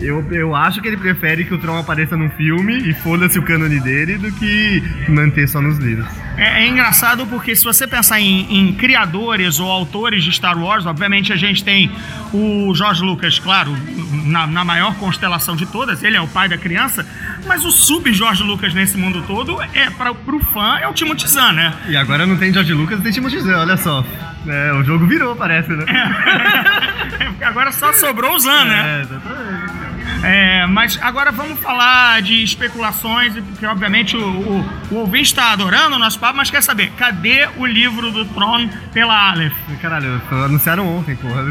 Eu, 0.00 0.26
eu 0.32 0.54
acho 0.54 0.80
que 0.80 0.88
ele 0.88 0.96
prefere 0.96 1.44
que 1.44 1.52
o 1.52 1.58
Tron 1.58 1.78
apareça 1.78 2.16
num 2.16 2.30
filme 2.30 2.78
e 2.88 2.94
foda-se 2.94 3.38
o 3.38 3.42
cânone 3.42 3.78
dele 3.80 4.16
do 4.16 4.32
que 4.32 4.82
manter 5.08 5.46
só 5.46 5.60
nos 5.60 5.78
livros. 5.78 6.06
É, 6.38 6.62
é 6.62 6.66
engraçado 6.66 7.26
porque 7.26 7.54
se 7.54 7.62
você 7.62 7.86
pensar 7.86 8.18
em, 8.18 8.46
em 8.50 8.72
criadores 8.72 9.60
ou 9.60 9.70
autores 9.70 10.24
de 10.24 10.32
Star 10.32 10.58
Wars, 10.58 10.86
obviamente 10.86 11.32
a 11.32 11.36
gente 11.36 11.62
tem 11.62 11.92
o 12.32 12.72
George 12.74 13.02
Lucas, 13.02 13.38
claro, 13.38 13.76
na, 14.24 14.46
na 14.46 14.64
maior 14.64 14.94
constelação 14.94 15.54
de 15.54 15.66
todas, 15.66 16.02
ele 16.02 16.16
é 16.16 16.20
o 16.20 16.28
pai 16.28 16.48
da 16.48 16.56
criança, 16.56 17.06
mas 17.46 17.64
o 17.64 17.70
sub-George 17.70 18.42
Lucas 18.42 18.72
nesse 18.72 18.96
mundo 18.96 19.22
todo, 19.26 19.60
é 19.74 19.90
para 19.90 20.14
pro 20.14 20.40
fã, 20.46 20.78
é 20.78 20.88
o 20.88 20.94
Timothy 20.94 21.28
Zahn, 21.28 21.52
né? 21.52 21.74
E 21.88 21.96
agora 21.96 22.26
não 22.26 22.38
tem 22.38 22.52
George 22.52 22.72
Lucas, 22.72 23.00
tem 23.00 23.12
Timothy 23.12 23.40
Zahn, 23.40 23.60
olha 23.60 23.76
só. 23.76 24.04
É, 24.46 24.72
o 24.72 24.82
jogo 24.82 25.06
virou, 25.06 25.36
parece, 25.36 25.70
né? 25.70 25.84
É, 27.20 27.24
porque 27.24 27.44
agora 27.44 27.70
só 27.70 27.92
sobrou 27.92 28.34
o 28.34 28.38
Zahn, 28.38 28.64
né? 28.64 28.98
É, 28.98 29.00
exatamente. 29.02 29.79
É, 30.22 30.66
mas 30.66 30.98
agora 31.00 31.32
vamos 31.32 31.58
falar 31.60 32.20
de 32.20 32.42
especulações, 32.42 33.32
porque 33.34 33.64
obviamente 33.64 34.16
o, 34.16 34.20
o, 34.20 34.70
o 34.90 34.94
ouvinte 34.96 35.24
está 35.30 35.52
adorando 35.52 35.96
o 35.96 35.98
nosso 35.98 36.18
papo, 36.18 36.36
mas 36.36 36.50
quer 36.50 36.62
saber, 36.62 36.90
cadê 36.96 37.48
o 37.56 37.64
livro 37.64 38.10
do 38.10 38.24
Tron 38.26 38.68
pela 38.92 39.30
Aleph? 39.30 39.54
Caralho, 39.80 40.20
anunciaram 40.30 40.86
ontem, 40.86 41.16
porra. 41.16 41.42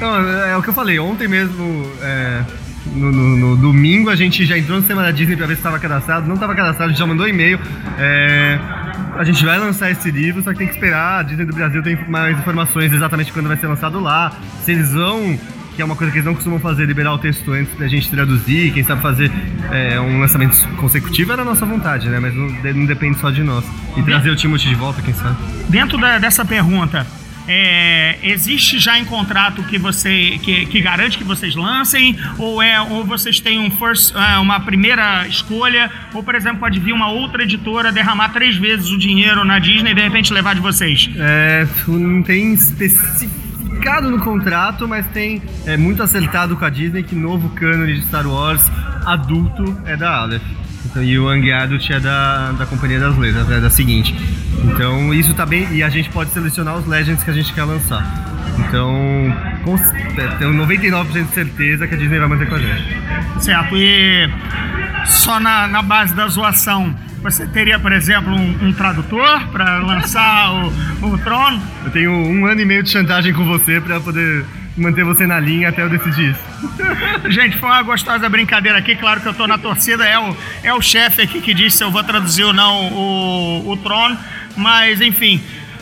Não, 0.00 0.16
é 0.46 0.56
o 0.56 0.62
que 0.62 0.68
eu 0.70 0.74
falei, 0.74 0.98
ontem 0.98 1.28
mesmo. 1.28 1.90
É, 2.00 2.42
no, 2.86 3.12
no- 3.12 3.36
no 3.36 3.56
domingo 3.56 4.08
a 4.10 4.16
gente 4.16 4.44
já 4.46 4.56
entrou 4.58 4.76
no 4.76 4.82
sistema 4.82 5.02
da 5.02 5.10
Disney 5.10 5.36
pra 5.36 5.46
ver 5.46 5.54
se 5.54 5.60
estava 5.60 5.78
cadastrado. 5.78 6.26
Não 6.26 6.34
estava 6.34 6.54
cadastrado, 6.54 6.84
a 6.84 6.88
gente 6.88 6.98
já 6.98 7.06
mandou 7.06 7.28
e-mail. 7.28 7.60
É, 7.98 8.58
a 9.16 9.24
gente 9.24 9.44
vai 9.44 9.58
lançar 9.58 9.90
esse 9.90 10.10
livro, 10.10 10.42
só 10.42 10.52
que 10.52 10.58
tem 10.58 10.66
que 10.68 10.72
esperar. 10.74 11.20
A 11.20 11.22
Disney 11.22 11.44
do 11.44 11.54
Brasil 11.54 11.82
tem 11.82 11.96
mais 12.08 12.36
informações 12.38 12.92
exatamente 12.92 13.30
quando 13.32 13.46
vai 13.48 13.56
ser 13.58 13.66
lançado 13.66 14.00
lá. 14.00 14.32
Se 14.64 14.72
eles 14.72 14.92
vão. 14.94 15.38
Que 15.74 15.80
é 15.80 15.84
uma 15.84 15.96
coisa 15.96 16.12
que 16.12 16.18
eles 16.18 16.26
não 16.26 16.34
costumam 16.34 16.60
fazer, 16.60 16.84
liberar 16.84 17.14
o 17.14 17.18
texto 17.18 17.50
antes 17.52 17.74
da 17.78 17.88
gente 17.88 18.10
traduzir, 18.10 18.72
quem 18.72 18.84
sabe 18.84 19.00
fazer 19.00 19.30
é, 19.70 19.98
um 19.98 20.20
lançamento 20.20 20.56
consecutivo 20.76 21.32
era 21.32 21.42
a 21.42 21.44
nossa 21.44 21.64
vontade, 21.64 22.08
né? 22.08 22.20
Mas 22.20 22.34
não, 22.34 22.48
não 22.74 22.84
depende 22.86 23.18
só 23.18 23.30
de 23.30 23.42
nós. 23.42 23.64
E 23.96 24.02
trazer 24.02 24.30
o 24.30 24.36
Timothy 24.36 24.68
de 24.68 24.74
volta, 24.74 25.00
quem 25.00 25.14
sabe. 25.14 25.36
Dentro 25.70 25.96
da- 25.96 26.18
dessa 26.18 26.44
pergunta, 26.44 27.06
é, 27.48 28.18
existe 28.22 28.78
já 28.78 28.98
em 28.98 29.04
contrato 29.04 29.62
que 29.64 29.76
você 29.78 30.38
que, 30.42 30.66
que 30.66 30.80
garante 30.80 31.18
que 31.18 31.24
vocês 31.24 31.54
lancem 31.56 32.16
ou 32.38 32.62
é 32.62 32.80
ou 32.80 33.04
vocês 33.04 33.40
têm 33.40 33.58
um 33.58 33.70
first, 33.70 34.14
é, 34.14 34.38
uma 34.38 34.60
primeira 34.60 35.26
escolha 35.26 35.90
ou 36.14 36.22
por 36.22 36.34
exemplo 36.36 36.60
pode 36.60 36.78
vir 36.78 36.92
uma 36.92 37.08
outra 37.08 37.42
editora 37.42 37.90
derramar 37.90 38.28
três 38.28 38.56
vezes 38.56 38.90
o 38.90 38.98
dinheiro 38.98 39.44
na 39.44 39.58
Disney 39.58 39.90
e 39.90 39.94
de 39.94 40.02
repente 40.02 40.32
levar 40.32 40.54
de 40.54 40.60
vocês? 40.60 41.10
É, 41.16 41.66
não 41.88 42.22
tem 42.22 42.56
especificado 43.82 44.10
no 44.10 44.20
contrato, 44.20 44.86
mas 44.86 45.04
tem 45.08 45.42
é, 45.66 45.76
muito 45.76 46.02
acertado 46.02 46.56
com 46.56 46.64
a 46.64 46.70
Disney 46.70 47.02
que 47.02 47.14
novo 47.14 47.48
cânone 47.50 47.94
de 47.94 48.02
Star 48.02 48.26
Wars 48.26 48.70
adulto 49.04 49.76
é 49.84 49.96
da 49.96 50.18
Aleph. 50.18 50.42
Então, 50.86 51.02
e 51.02 51.18
o 51.18 51.32
Young 51.32 51.50
Adult 51.52 51.90
é 51.90 51.98
da, 51.98 52.52
da 52.52 52.66
Companhia 52.66 53.00
das 53.00 53.16
Letras, 53.16 53.50
é 53.50 53.60
da 53.60 53.70
seguinte. 53.70 54.14
Então 54.64 55.12
isso 55.12 55.34
tá 55.34 55.44
bem. 55.44 55.66
E 55.72 55.82
a 55.82 55.88
gente 55.88 56.10
pode 56.10 56.30
selecionar 56.30 56.76
os 56.76 56.86
Legends 56.86 57.24
que 57.24 57.30
a 57.30 57.34
gente 57.34 57.52
quer 57.52 57.64
lançar. 57.64 58.04
Então, 58.58 58.92
com, 59.64 59.76
é, 59.76 60.26
tenho 60.38 60.52
99% 60.54 61.26
de 61.26 61.32
certeza 61.32 61.88
que 61.88 61.94
a 61.94 61.98
Disney 61.98 62.18
vai 62.18 62.28
manter 62.28 62.48
com 62.48 62.54
a 62.54 62.58
gente. 62.58 62.84
Certo, 63.40 63.76
e 63.76 64.28
só 65.06 65.40
na, 65.40 65.66
na 65.66 65.82
base 65.82 66.14
da 66.14 66.28
zoação, 66.28 66.94
você 67.22 67.46
teria, 67.46 67.78
por 67.78 67.92
exemplo, 67.92 68.34
um, 68.34 68.66
um 68.66 68.72
tradutor 68.72 69.48
para 69.48 69.78
lançar 69.78 70.52
o, 70.52 71.06
o 71.06 71.18
Tron? 71.18 71.60
Eu 71.84 71.90
tenho 71.90 72.10
um 72.10 72.46
ano 72.46 72.60
e 72.60 72.64
meio 72.64 72.82
de 72.82 72.90
chantagem 72.90 73.32
com 73.32 73.44
você 73.44 73.80
pra 73.80 74.00
poder 74.00 74.44
manter 74.76 75.04
você 75.04 75.26
na 75.26 75.38
linha 75.38 75.68
até 75.68 75.82
eu 75.82 75.88
decidir 75.88 76.30
isso. 76.32 76.40
Gente, 77.30 77.58
foi 77.58 77.68
uma 77.68 77.82
gostosa 77.82 78.28
brincadeira 78.28 78.78
aqui. 78.78 78.96
Claro 78.96 79.20
que 79.20 79.28
eu 79.28 79.34
tô 79.34 79.46
na 79.46 79.56
torcida. 79.56 80.04
É 80.04 80.18
o, 80.18 80.36
é 80.64 80.74
o 80.74 80.82
chefe 80.82 81.22
aqui 81.22 81.40
que 81.40 81.54
diz 81.54 81.74
se 81.74 81.84
eu 81.84 81.90
vou 81.90 82.02
traduzir 82.02 82.44
ou 82.44 82.52
não 82.52 82.92
o, 82.92 83.70
o 83.70 83.76
Tron. 83.76 84.16
Mas, 84.56 85.00
enfim, 85.00 85.40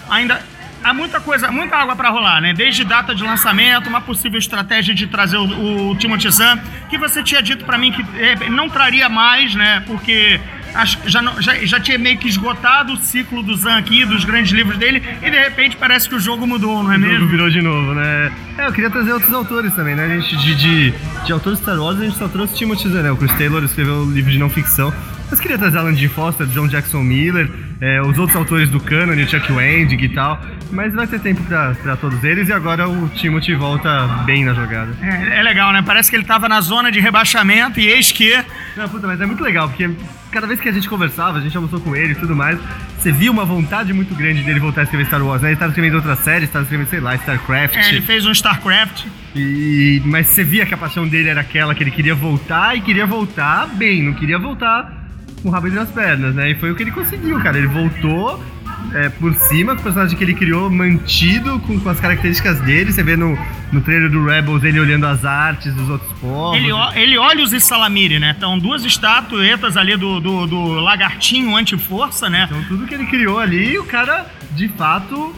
ainda. 0.08 0.40
Há 0.82 0.94
muita 0.94 1.20
coisa, 1.20 1.52
muita 1.52 1.76
água 1.76 1.94
para 1.94 2.08
rolar, 2.08 2.40
né? 2.40 2.54
Desde 2.54 2.84
data 2.84 3.14
de 3.14 3.22
lançamento, 3.22 3.86
uma 3.86 4.00
possível 4.00 4.38
estratégia 4.38 4.94
de 4.94 5.06
trazer 5.06 5.36
o, 5.36 5.90
o 5.90 5.96
Timothy 5.96 6.30
Zahn, 6.30 6.58
que 6.88 6.96
você 6.96 7.22
tinha 7.22 7.42
dito 7.42 7.66
para 7.66 7.76
mim 7.76 7.92
que 7.92 8.00
eh, 8.18 8.48
não 8.48 8.66
traria 8.66 9.06
mais, 9.06 9.54
né? 9.54 9.82
Porque 9.86 10.40
acho 10.74 10.98
que 10.98 11.08
já, 11.10 11.20
não- 11.22 11.40
já, 11.40 11.54
já 11.64 11.80
tinha 11.80 11.98
meio 11.98 12.18
que 12.18 12.28
esgotado 12.28 12.92
o 12.92 12.96
ciclo 12.96 13.42
do 13.42 13.56
Zahn 13.56 13.78
aqui, 13.78 14.04
dos 14.04 14.24
grandes 14.24 14.52
livros 14.52 14.76
dele, 14.78 15.02
e 15.22 15.30
de 15.30 15.38
repente 15.38 15.76
parece 15.76 16.08
que 16.08 16.14
o 16.14 16.20
jogo 16.20 16.46
mudou, 16.46 16.82
não 16.82 16.92
é 16.92 16.96
O 16.96 17.00
jogo 17.00 17.12
mesmo? 17.12 17.28
virou 17.28 17.50
de 17.50 17.62
novo, 17.62 17.94
né? 17.94 18.32
É, 18.58 18.66
eu 18.66 18.72
queria 18.72 18.90
trazer 18.90 19.12
outros 19.12 19.32
autores 19.32 19.74
também, 19.74 19.94
né? 19.94 20.04
A 20.04 20.08
gente, 20.20 20.36
de, 20.36 20.54
de, 20.54 20.94
de 21.24 21.32
autores 21.32 21.58
Star 21.58 21.78
Wars, 21.78 21.98
a 22.00 22.04
gente 22.04 22.16
só 22.16 22.28
trouxe 22.28 22.54
Timothy 22.56 22.88
Zahn, 22.88 23.02
né? 23.02 23.10
O 23.10 23.16
Chris 23.16 23.32
Taylor 23.34 23.62
escreveu 23.64 24.02
um 24.02 24.10
livro 24.12 24.30
de 24.30 24.38
não 24.38 24.50
ficção. 24.50 24.92
Mas 25.30 25.38
queria 25.38 25.56
trazer 25.56 25.78
Alan 25.78 25.94
G. 25.94 26.08
Foster, 26.08 26.44
John 26.48 26.66
Jackson 26.66 27.02
Miller, 27.04 27.48
é, 27.80 28.02
os 28.02 28.18
outros 28.18 28.36
autores 28.36 28.68
do 28.68 28.80
canon, 28.80 29.12
o 29.12 29.28
Chuck 29.28 29.52
Wendig 29.52 30.04
e 30.04 30.08
tal. 30.08 30.40
Mas 30.72 30.92
vai 30.92 31.06
ter 31.06 31.20
tempo 31.20 31.40
pra, 31.44 31.72
pra 31.80 31.96
todos 31.96 32.24
eles 32.24 32.48
e 32.48 32.52
agora 32.52 32.88
o 32.88 33.08
Timothy 33.10 33.54
volta 33.54 34.08
bem 34.26 34.44
na 34.44 34.54
jogada. 34.54 34.92
É, 35.00 35.38
é 35.38 35.42
legal, 35.44 35.72
né? 35.72 35.82
Parece 35.86 36.10
que 36.10 36.16
ele 36.16 36.24
tava 36.24 36.48
na 36.48 36.60
zona 36.60 36.90
de 36.90 36.98
rebaixamento 36.98 37.78
e 37.78 37.86
eis 37.86 38.10
que. 38.10 38.36
Não, 38.76 38.88
puta, 38.88 39.06
mas 39.06 39.20
é 39.20 39.26
muito 39.26 39.42
legal, 39.44 39.68
porque 39.68 39.88
cada 40.30 40.46
vez 40.46 40.60
que 40.60 40.68
a 40.68 40.72
gente 40.72 40.88
conversava, 40.88 41.38
a 41.38 41.40
gente 41.40 41.56
almoçou 41.56 41.80
com 41.80 41.94
ele 41.94 42.12
e 42.12 42.16
tudo 42.16 42.34
mais, 42.34 42.58
você 42.98 43.10
via 43.12 43.30
uma 43.30 43.44
vontade 43.44 43.92
muito 43.92 44.14
grande 44.14 44.42
dele 44.42 44.60
voltar 44.60 44.82
a 44.82 44.84
escrever 44.84 45.06
Star 45.06 45.22
Wars, 45.22 45.42
né? 45.42 45.48
Ele 45.48 45.54
estava 45.54 45.70
escrevendo 45.70 45.96
outras 45.96 46.18
séries, 46.20 46.48
estava 46.48 46.62
escrevendo, 46.62 46.88
sei 46.88 47.00
lá, 47.00 47.14
StarCraft. 47.16 47.76
É, 47.76 47.88
ele 47.88 48.02
fez 48.02 48.26
um 48.26 48.32
StarCraft. 48.32 49.06
E, 49.34 50.02
mas 50.04 50.28
você 50.28 50.44
via 50.44 50.66
que 50.66 50.74
a 50.74 50.78
paixão 50.78 51.06
dele 51.06 51.28
era 51.28 51.40
aquela 51.40 51.74
que 51.74 51.82
ele 51.82 51.90
queria 51.90 52.14
voltar 52.14 52.76
e 52.76 52.80
queria 52.80 53.06
voltar 53.06 53.66
bem, 53.68 54.02
não 54.02 54.14
queria 54.14 54.38
voltar 54.38 54.92
com 55.42 55.48
o 55.48 55.52
rabo 55.52 55.68
entre 55.68 55.80
as 55.80 55.90
pernas, 55.90 56.34
né? 56.34 56.50
E 56.50 56.54
foi 56.54 56.70
o 56.70 56.74
que 56.74 56.82
ele 56.82 56.90
conseguiu, 56.90 57.40
cara. 57.40 57.58
Ele 57.58 57.66
voltou 57.66 58.42
é, 58.94 59.08
por 59.08 59.34
cima 59.34 59.74
com 59.74 59.80
o 59.80 59.84
personagem 59.84 60.16
que 60.16 60.24
ele 60.24 60.34
criou, 60.34 60.70
mantido 60.70 61.58
com, 61.60 61.78
com 61.78 61.88
as 61.88 62.00
características 62.00 62.60
dele. 62.60 62.92
Você 62.92 63.02
vê 63.02 63.16
no, 63.16 63.38
no 63.72 63.80
trailer 63.80 64.10
do 64.10 64.24
Rebels 64.24 64.64
ele 64.64 64.80
olhando 64.80 65.06
as 65.06 65.24
artes 65.24 65.72
dos 65.74 65.88
outros 65.88 66.12
povos. 66.18 66.56
Ele, 66.56 66.70
ele 66.94 67.18
olha 67.18 67.42
os 67.42 67.50
Salamiri, 67.62 68.18
né? 68.18 68.34
Então, 68.36 68.58
duas 68.58 68.84
estatuetas 68.84 69.76
ali 69.76 69.96
do, 69.96 70.20
do, 70.20 70.46
do 70.46 70.80
lagartinho 70.80 71.54
anti-força, 71.54 72.28
né? 72.28 72.46
Então 72.48 72.62
tudo 72.64 72.86
que 72.86 72.94
ele 72.94 73.06
criou 73.06 73.38
ali, 73.38 73.78
o 73.78 73.84
cara, 73.84 74.26
de 74.52 74.68
fato, 74.68 75.34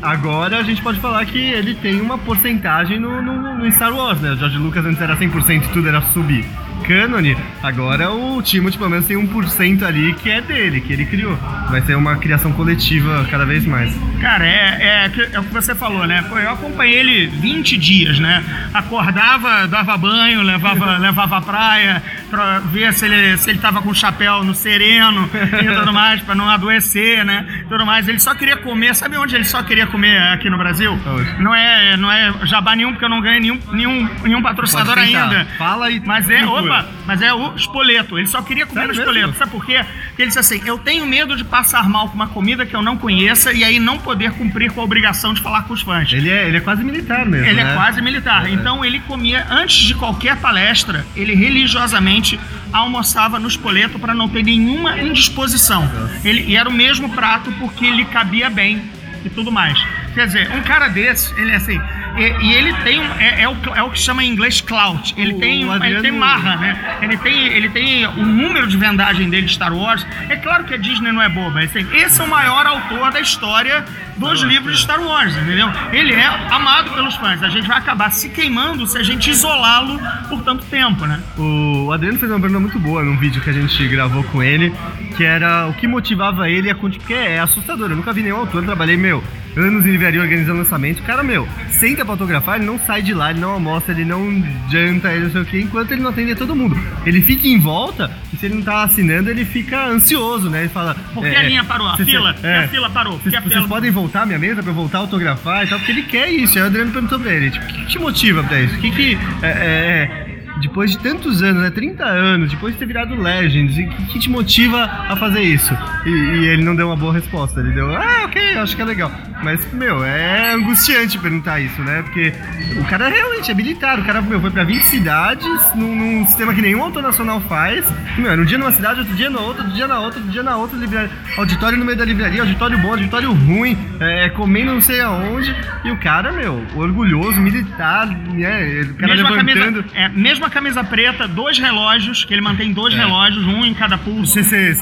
agora 0.00 0.58
a 0.58 0.62
gente 0.62 0.80
pode 0.80 1.00
falar 1.00 1.24
que 1.26 1.38
ele 1.38 1.74
tem 1.74 2.00
uma 2.00 2.16
porcentagem 2.16 2.98
no, 2.98 3.20
no, 3.20 3.58
no 3.58 3.72
Star 3.72 3.94
Wars, 3.94 4.20
né? 4.20 4.32
O 4.32 4.36
George 4.36 4.56
Lucas 4.56 4.84
antes 4.86 5.00
era 5.00 5.16
100% 5.16 5.64
e 5.64 5.68
tudo 5.68 5.88
era 5.88 6.00
sub 6.00 6.44
cânone, 6.86 7.36
agora 7.62 8.10
o 8.10 8.42
Timothy 8.42 8.76
pelo 8.78 8.90
menos 8.90 9.06
tem 9.06 9.16
1% 9.16 9.82
ali 9.82 10.14
que 10.14 10.30
é 10.30 10.40
dele, 10.40 10.80
que 10.80 10.92
ele 10.92 11.04
criou. 11.06 11.36
Vai 11.70 11.80
ser 11.82 11.96
uma 11.96 12.16
criação 12.16 12.52
coletiva 12.52 13.26
cada 13.30 13.44
vez 13.46 13.64
mais. 13.64 13.94
Cara, 14.20 14.46
é, 14.46 15.04
é, 15.04 15.08
que- 15.08 15.28
é 15.34 15.40
o 15.40 15.44
que 15.44 15.52
você 15.54 15.74
falou, 15.74 16.06
né? 16.06 16.24
Eu 16.30 16.50
acompanhei 16.50 16.98
ele 16.98 17.26
20 17.26 17.76
dias, 17.76 18.18
né? 18.18 18.42
Acordava, 18.72 19.66
dava 19.66 19.96
banho, 19.96 20.42
levava, 20.42 20.96
levava 20.98 21.38
à 21.38 21.40
praia 21.40 22.02
pra 22.34 22.58
ver 22.58 22.92
se 22.92 23.04
ele, 23.04 23.36
se 23.38 23.50
ele 23.50 23.58
tava 23.58 23.80
com 23.80 23.90
o 23.90 23.94
chapéu 23.94 24.42
no 24.42 24.54
sereno 24.54 25.30
e 25.62 25.74
tudo 25.74 25.92
mais, 25.92 26.20
pra 26.20 26.34
não 26.34 26.48
adoecer, 26.48 27.24
né? 27.24 27.64
Tudo 27.68 27.86
mais. 27.86 28.08
Ele 28.08 28.18
só 28.18 28.34
queria 28.34 28.56
comer. 28.56 28.94
Sabe 28.94 29.16
onde 29.16 29.34
ele 29.34 29.44
só 29.44 29.62
queria 29.62 29.86
comer 29.86 30.18
aqui 30.32 30.50
no 30.50 30.58
Brasil? 30.58 30.98
Não 31.38 31.54
é, 31.54 31.96
não 31.96 32.10
é 32.10 32.32
jabá 32.44 32.74
nenhum, 32.74 32.90
porque 32.90 33.04
eu 33.04 33.08
não 33.08 33.20
ganhei 33.20 33.40
nenhum, 33.40 33.60
nenhum, 33.72 34.08
nenhum 34.22 34.42
patrocinador 34.42 34.98
ainda. 34.98 35.46
Fala 35.56 35.90
e 35.90 36.00
Mas 36.00 36.28
é, 36.28 36.44
opa, 36.44 36.86
mas 37.06 37.22
é 37.22 37.32
o 37.32 37.54
espoleto. 37.54 38.18
Ele 38.18 38.26
só 38.26 38.42
queria 38.42 38.66
comer 38.66 38.80
Sério 38.80 38.94
no 38.94 39.00
espoleto. 39.00 39.38
Sabe 39.38 39.50
por 39.50 39.64
quê? 39.64 39.84
Porque 40.08 40.22
ele 40.22 40.28
disse 40.28 40.38
assim: 40.38 40.60
eu 40.64 40.78
tenho 40.78 41.06
medo 41.06 41.36
de 41.36 41.44
passar 41.44 41.88
mal 41.88 42.08
com 42.08 42.14
uma 42.14 42.28
comida 42.28 42.66
que 42.66 42.74
eu 42.74 42.82
não 42.82 42.96
conheça 42.96 43.52
e 43.52 43.64
aí 43.64 43.78
não 43.78 43.98
poder 43.98 44.32
cumprir 44.32 44.72
com 44.72 44.80
a 44.80 44.84
obrigação 44.84 45.34
de 45.34 45.40
falar 45.40 45.62
com 45.62 45.74
os 45.74 45.82
fãs. 45.82 46.12
Ele 46.12 46.30
é, 46.30 46.48
ele 46.48 46.56
é 46.56 46.60
quase 46.60 46.82
militar 46.82 47.26
mesmo. 47.26 47.46
Ele 47.46 47.62
né? 47.62 47.72
é 47.72 47.74
quase 47.74 48.00
militar. 48.00 48.50
Então 48.50 48.84
ele 48.84 49.00
comia, 49.00 49.46
antes 49.50 49.76
de 49.76 49.94
qualquer 49.94 50.36
palestra, 50.36 51.04
ele 51.14 51.34
religiosamente 51.34 52.23
almoçava 52.72 53.38
no 53.38 53.48
espoleto 53.48 53.98
para 53.98 54.14
não 54.14 54.28
ter 54.28 54.42
nenhuma 54.42 54.98
indisposição. 54.98 55.90
Ele, 56.24 56.44
e 56.48 56.56
era 56.56 56.68
o 56.68 56.72
mesmo 56.72 57.08
prato 57.10 57.52
porque 57.52 57.84
ele 57.84 58.04
cabia 58.04 58.50
bem 58.50 58.82
e 59.24 59.30
tudo 59.30 59.50
mais. 59.50 59.78
Quer 60.14 60.26
dizer, 60.26 60.50
um 60.52 60.62
cara 60.62 60.88
desse, 60.88 61.32
ele 61.40 61.50
é 61.50 61.56
assim. 61.56 61.80
E, 62.16 62.46
e 62.46 62.52
ele 62.52 62.72
tem 62.84 63.00
um, 63.00 63.14
é, 63.18 63.42
é 63.42 63.48
o, 63.48 63.56
é 63.74 63.82
o 63.82 63.90
que 63.90 63.98
chama 63.98 64.22
em 64.22 64.30
inglês 64.30 64.60
clout. 64.60 65.14
Ele 65.16 65.32
O 65.32 65.38
tem, 65.38 65.62
ele 65.62 66.00
tem 66.00 66.12
marra, 66.12 66.56
né? 66.56 66.98
Ele 67.02 67.16
tem, 67.16 67.46
ele 67.48 67.68
tem 67.70 68.06
o 68.06 68.24
número 68.24 68.66
de 68.66 68.76
vendagem 68.76 69.28
dele 69.28 69.46
de 69.46 69.52
Star 69.52 69.74
Wars. 69.74 70.06
É 70.28 70.36
claro 70.36 70.64
que 70.64 70.74
a 70.74 70.76
Disney 70.76 71.10
não 71.10 71.20
é 71.20 71.28
boba. 71.28 71.60
Assim, 71.60 71.86
esse 71.92 72.20
é 72.20 72.24
o 72.24 72.28
maior 72.28 72.66
autor 72.66 73.10
da 73.10 73.20
história 73.20 73.84
dos 74.16 74.42
livros 74.42 74.76
de 74.76 74.82
Star 74.82 75.00
Wars, 75.00 75.36
entendeu? 75.36 75.68
Ele 75.92 76.12
é 76.14 76.26
amado 76.50 76.90
pelos 76.92 77.14
fãs. 77.16 77.42
A 77.42 77.48
gente 77.48 77.66
vai 77.66 77.78
acabar 77.78 78.10
se 78.10 78.28
queimando 78.28 78.86
se 78.86 78.96
a 78.98 79.02
gente 79.02 79.30
isolá-lo 79.30 79.98
por 80.28 80.42
tanto 80.42 80.64
tempo, 80.66 81.06
né? 81.06 81.20
O 81.36 81.90
Adriano 81.92 82.18
fez 82.18 82.30
uma 82.30 82.40
pergunta 82.40 82.60
muito 82.60 82.78
boa 82.78 83.02
num 83.02 83.16
vídeo 83.16 83.42
que 83.42 83.50
a 83.50 83.52
gente 83.52 83.88
gravou 83.88 84.22
com 84.24 84.42
ele, 84.42 84.72
que 85.16 85.24
era 85.24 85.66
o 85.68 85.74
que 85.74 85.86
motivava 85.86 86.48
ele 86.48 86.70
a 86.70 86.74
continuar. 86.74 86.94
Porque 87.04 87.14
é 87.14 87.40
assustador, 87.40 87.90
eu 87.90 87.96
nunca 87.96 88.12
vi 88.12 88.22
nenhum 88.22 88.36
autor, 88.38 88.64
trabalhei, 88.64 88.96
meu, 88.96 89.22
anos 89.56 89.84
em 89.84 89.90
livraria 89.90 90.20
organizando 90.20 90.58
lançamento. 90.58 91.00
O 91.00 91.02
cara, 91.02 91.22
meu, 91.22 91.46
senta 91.68 92.04
pra 92.04 92.14
autografar, 92.14 92.56
ele 92.56 92.64
não 92.66 92.78
sai 92.78 93.02
de 93.02 93.12
lá, 93.12 93.30
ele 93.30 93.40
não 93.40 93.50
almoça, 93.50 93.90
ele 93.90 94.04
não 94.04 94.42
janta, 94.70 95.12
ele 95.12 95.24
não 95.24 95.30
sei 95.32 95.40
o 95.40 95.44
que, 95.44 95.60
enquanto 95.60 95.90
ele 95.92 96.02
não 96.02 96.10
atende 96.10 96.34
todo 96.36 96.54
mundo. 96.54 96.78
Ele 97.04 97.20
fica 97.20 97.46
em 97.48 97.58
volta, 97.58 98.10
e 98.32 98.36
se 98.36 98.46
ele 98.46 98.54
não 98.56 98.62
tá 98.62 98.84
assinando, 98.84 99.28
ele 99.28 99.44
fica 99.44 99.86
ansioso, 99.86 100.48
né? 100.48 100.60
Ele 100.60 100.68
fala. 100.68 100.94
Porque 101.12 101.28
é, 101.28 101.36
a 101.36 101.42
linha 101.42 101.64
parou, 101.64 101.88
a 101.88 101.96
cê- 101.96 102.04
fila, 102.04 102.34
é, 102.42 102.58
a 102.64 102.68
fila 102.68 102.88
parou. 102.90 103.14
Porque 103.14 103.30
Vocês, 103.30 103.34
a 103.34 103.40
vocês 103.40 103.54
fila... 103.54 103.68
podem 103.68 103.90
voltar 103.90 104.03
à 104.22 104.26
minha 104.26 104.38
mesa 104.38 104.62
pra 104.62 104.70
eu 104.70 104.74
voltar 104.74 104.98
a 104.98 105.00
autografar 105.02 105.64
e 105.64 105.68
tal, 105.68 105.78
porque 105.78 105.92
ele 105.92 106.02
quer 106.02 106.30
isso. 106.30 106.56
Aí 106.58 106.64
o 106.64 106.66
Adriano 106.66 106.92
perguntou 106.92 107.18
pra 107.18 107.32
ele, 107.32 107.50
tipo, 107.50 107.64
o 107.64 107.68
que, 107.68 107.80
que 107.80 107.86
te 107.86 107.98
motiva 107.98 108.42
pra 108.42 108.60
isso? 108.60 108.76
O 108.76 108.80
que 108.80 108.90
que. 108.90 109.18
é, 109.42 109.46
é, 109.46 109.50
é, 109.50 110.34
depois 110.60 110.92
de 110.92 110.98
tantos 110.98 111.42
anos, 111.42 111.62
né? 111.62 111.70
30 111.70 112.04
anos, 112.04 112.50
depois 112.50 112.74
de 112.74 112.78
ter 112.78 112.86
virado 112.86 113.14
Legends, 113.14 113.76
o 113.76 113.76
que, 113.76 114.06
que 114.12 114.18
te 114.18 114.30
motiva 114.30 114.84
a 114.84 115.16
fazer 115.16 115.42
isso? 115.42 115.76
E, 116.06 116.10
e 116.10 116.48
ele 116.48 116.62
não 116.62 116.76
deu 116.76 116.86
uma 116.86 116.96
boa 116.96 117.12
resposta. 117.12 117.60
Ele 117.60 117.72
deu, 117.72 117.94
ah, 117.94 118.24
ok, 118.24 118.56
acho 118.58 118.76
que 118.76 118.82
é 118.82 118.84
legal. 118.84 119.10
Mas, 119.44 119.60
meu, 119.72 120.02
é 120.04 120.52
angustiante 120.54 121.18
perguntar 121.18 121.60
isso, 121.60 121.80
né? 121.82 122.02
Porque 122.02 122.32
o 122.78 122.84
cara 122.84 123.08
realmente 123.08 123.50
é 123.50 123.54
militar, 123.54 123.98
o 123.98 124.04
cara, 124.04 124.22
meu, 124.22 124.40
foi 124.40 124.50
pra 124.50 124.64
20 124.64 124.82
cidades 124.84 125.46
num, 125.74 125.94
num 125.94 126.26
sistema 126.26 126.54
que 126.54 126.62
nenhum 126.62 126.82
autonacional 126.82 127.40
faz. 127.42 127.84
Meu, 128.16 128.30
era 128.30 128.40
um 128.40 128.44
dia 128.44 128.56
numa 128.56 128.72
cidade, 128.72 129.00
outro 129.00 129.14
dia 129.14 129.28
na 129.28 129.40
outra, 129.40 129.62
outro 129.62 129.74
dia 129.76 129.86
na 129.86 129.98
outra, 130.00 130.18
outro 130.20 130.32
dia 130.32 130.42
na 130.42 130.56
outra, 130.56 130.78
livraria, 130.78 131.10
auditório 131.36 131.78
no 131.78 131.84
meio 131.84 131.98
da 131.98 132.04
livraria, 132.04 132.40
auditório 132.40 132.78
bom, 132.78 132.92
auditório 132.92 133.32
ruim, 133.32 133.76
é, 134.00 134.30
comendo 134.30 134.72
não 134.72 134.80
sei 134.80 135.00
aonde. 135.00 135.54
E 135.84 135.90
o 135.90 135.96
cara, 135.98 136.32
meu, 136.32 136.64
orgulhoso, 136.74 137.38
militar, 137.40 138.06
né? 138.06 138.80
O 138.90 138.94
cara 138.94 139.14
Mesma 139.14 139.30
levantando. 139.30 139.82
camisa, 139.84 139.96
é, 139.98 140.08
mesma 140.08 140.48
camisa 140.50 140.82
preta, 140.82 141.28
dois 141.28 141.58
relógios, 141.58 142.24
que 142.24 142.32
ele 142.32 142.40
mantém 142.40 142.72
dois 142.72 142.94
É. 142.94 142.96
relógios, 142.96 143.44
um 143.46 143.64
em 143.64 143.74
cada 143.74 143.98
pulso. 143.98 144.32
Você, 144.42 144.74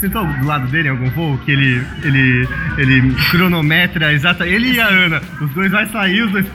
sentou 0.00 0.24
do 0.24 0.46
lado 0.46 0.66
dele 0.68 0.88
em 0.88 0.90
algum 0.90 1.10
voo 1.10 1.38
que 1.44 1.50
ele, 1.52 1.82
ele, 2.02 2.48
ele 2.78 3.14
cronometra 3.30 3.73
exata. 3.82 4.46
Ele 4.46 4.72
e 4.72 4.80
a 4.80 4.86
Ana, 4.86 5.22
os 5.40 5.50
dois 5.50 5.70
vai 5.70 5.86
sair, 5.86 6.22
os 6.22 6.32
dois. 6.32 6.46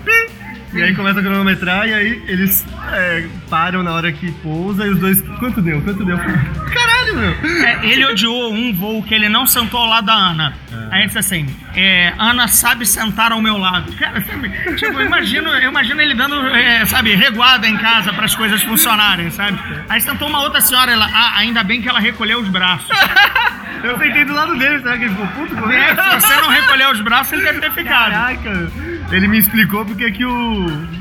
E 0.72 0.84
aí 0.84 0.96
começa 0.96 1.20
a 1.20 1.24
cronometrar 1.24 1.88
e 1.88 1.94
aí 1.94 2.24
eles 2.28 2.64
é, 2.92 3.28
param 3.50 3.82
na 3.82 3.92
hora 3.92 4.12
que 4.12 4.32
pousa 4.34 4.86
e 4.86 4.92
os 4.92 5.00
dois. 5.00 5.22
Quanto 5.40 5.62
deu? 5.62 5.82
Quanto 5.82 6.06
deu? 6.06 6.18
Caralho, 6.72 7.16
meu! 7.16 7.66
É, 7.66 7.88
ele 7.88 8.06
odiou 8.06 8.54
um 8.54 8.72
voo 8.72 9.02
que 9.02 9.16
ele 9.16 9.28
não 9.28 9.48
sentou 9.48 9.80
ao 9.80 9.88
lado 9.88 10.06
da 10.06 10.14
Ana. 10.14 10.54
Aí 10.92 11.00
ele 11.00 11.08
disse 11.08 11.20
assim: 11.20 11.48
é, 11.76 12.14
Ana 12.18 12.48
sabe 12.48 12.86
sentar 12.86 13.32
ao 13.32 13.42
meu 13.42 13.58
lado. 13.58 13.92
Cara, 13.94 14.22
sabe, 14.22 14.50
tipo, 14.76 15.00
eu 15.00 15.06
imagino, 15.06 15.50
eu 15.50 15.70
imagino 15.70 16.02
ele 16.02 16.14
dando, 16.14 16.36
é, 16.48 16.86
sabe, 16.86 17.16
reguada 17.16 17.68
em 17.68 17.78
casa 17.78 18.14
para 18.14 18.26
as 18.26 18.36
coisas 18.36 18.62
funcionarem, 18.62 19.32
sabe? 19.32 19.60
Aí 19.88 20.00
sentou 20.02 20.28
uma 20.28 20.42
outra 20.42 20.62
senhora, 20.62 20.92
ela, 20.92 21.10
ah, 21.12 21.38
ainda 21.38 21.64
bem 21.64 21.82
que 21.82 21.90
ela 21.90 22.00
recolheu 22.00 22.40
os 22.40 22.50
braços. 22.50 22.90
Eu 23.84 23.98
sentei 23.98 24.26
do 24.26 24.34
lado 24.34 24.58
dele, 24.58 24.80
será 24.80 24.98
que 24.98 25.04
ele 25.06 25.14
ficou 25.16 25.28
puto 25.28 25.56
com 25.56 25.70
É, 25.72 25.96
se 25.96 26.22
você 26.22 26.36
não 26.42 26.50
recolheu 26.50 26.92
os 26.92 27.02
braços, 27.02 27.34
ele 27.34 27.44
deve 27.44 27.60
ter 27.62 27.72
ficado. 27.72 28.12
Caraca! 28.12 28.72
Ele 29.12 29.28
me 29.28 29.38
explicou 29.38 29.86
porque 29.86 30.12
que 30.12 30.26
o. 30.26 31.00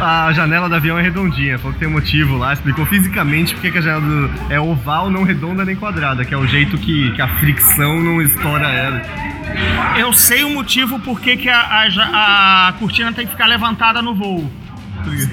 A 0.00 0.30
janela 0.32 0.68
do 0.68 0.74
avião 0.74 0.98
é 0.98 1.02
redondinha, 1.02 1.56
falou 1.58 1.72
que 1.72 1.78
tem 1.78 1.88
um 1.88 1.92
motivo 1.92 2.36
lá, 2.36 2.52
explicou 2.52 2.84
fisicamente 2.86 3.54
porque 3.54 3.70
que 3.70 3.78
a 3.78 3.80
janela 3.80 4.00
do- 4.02 4.30
é 4.52 4.60
oval, 4.60 5.08
não 5.10 5.22
redonda 5.24 5.64
nem 5.64 5.74
quadrada, 5.74 6.24
que 6.24 6.34
é 6.34 6.36
o 6.36 6.46
jeito 6.46 6.76
que, 6.76 7.10
que 7.12 7.22
a 7.22 7.28
fricção 7.38 7.98
não 8.00 8.20
estoura 8.20 8.68
ela. 8.68 9.02
Eu 9.96 10.12
sei 10.12 10.44
o 10.44 10.50
motivo 10.50 10.98
por 11.00 11.20
que 11.20 11.36
que 11.36 11.48
a, 11.48 11.58
a 11.60 12.68
a 12.68 12.72
cortina 12.74 13.12
tem 13.12 13.24
que 13.24 13.32
ficar 13.32 13.46
levantada 13.46 14.02
no 14.02 14.14
voo. 14.14 14.50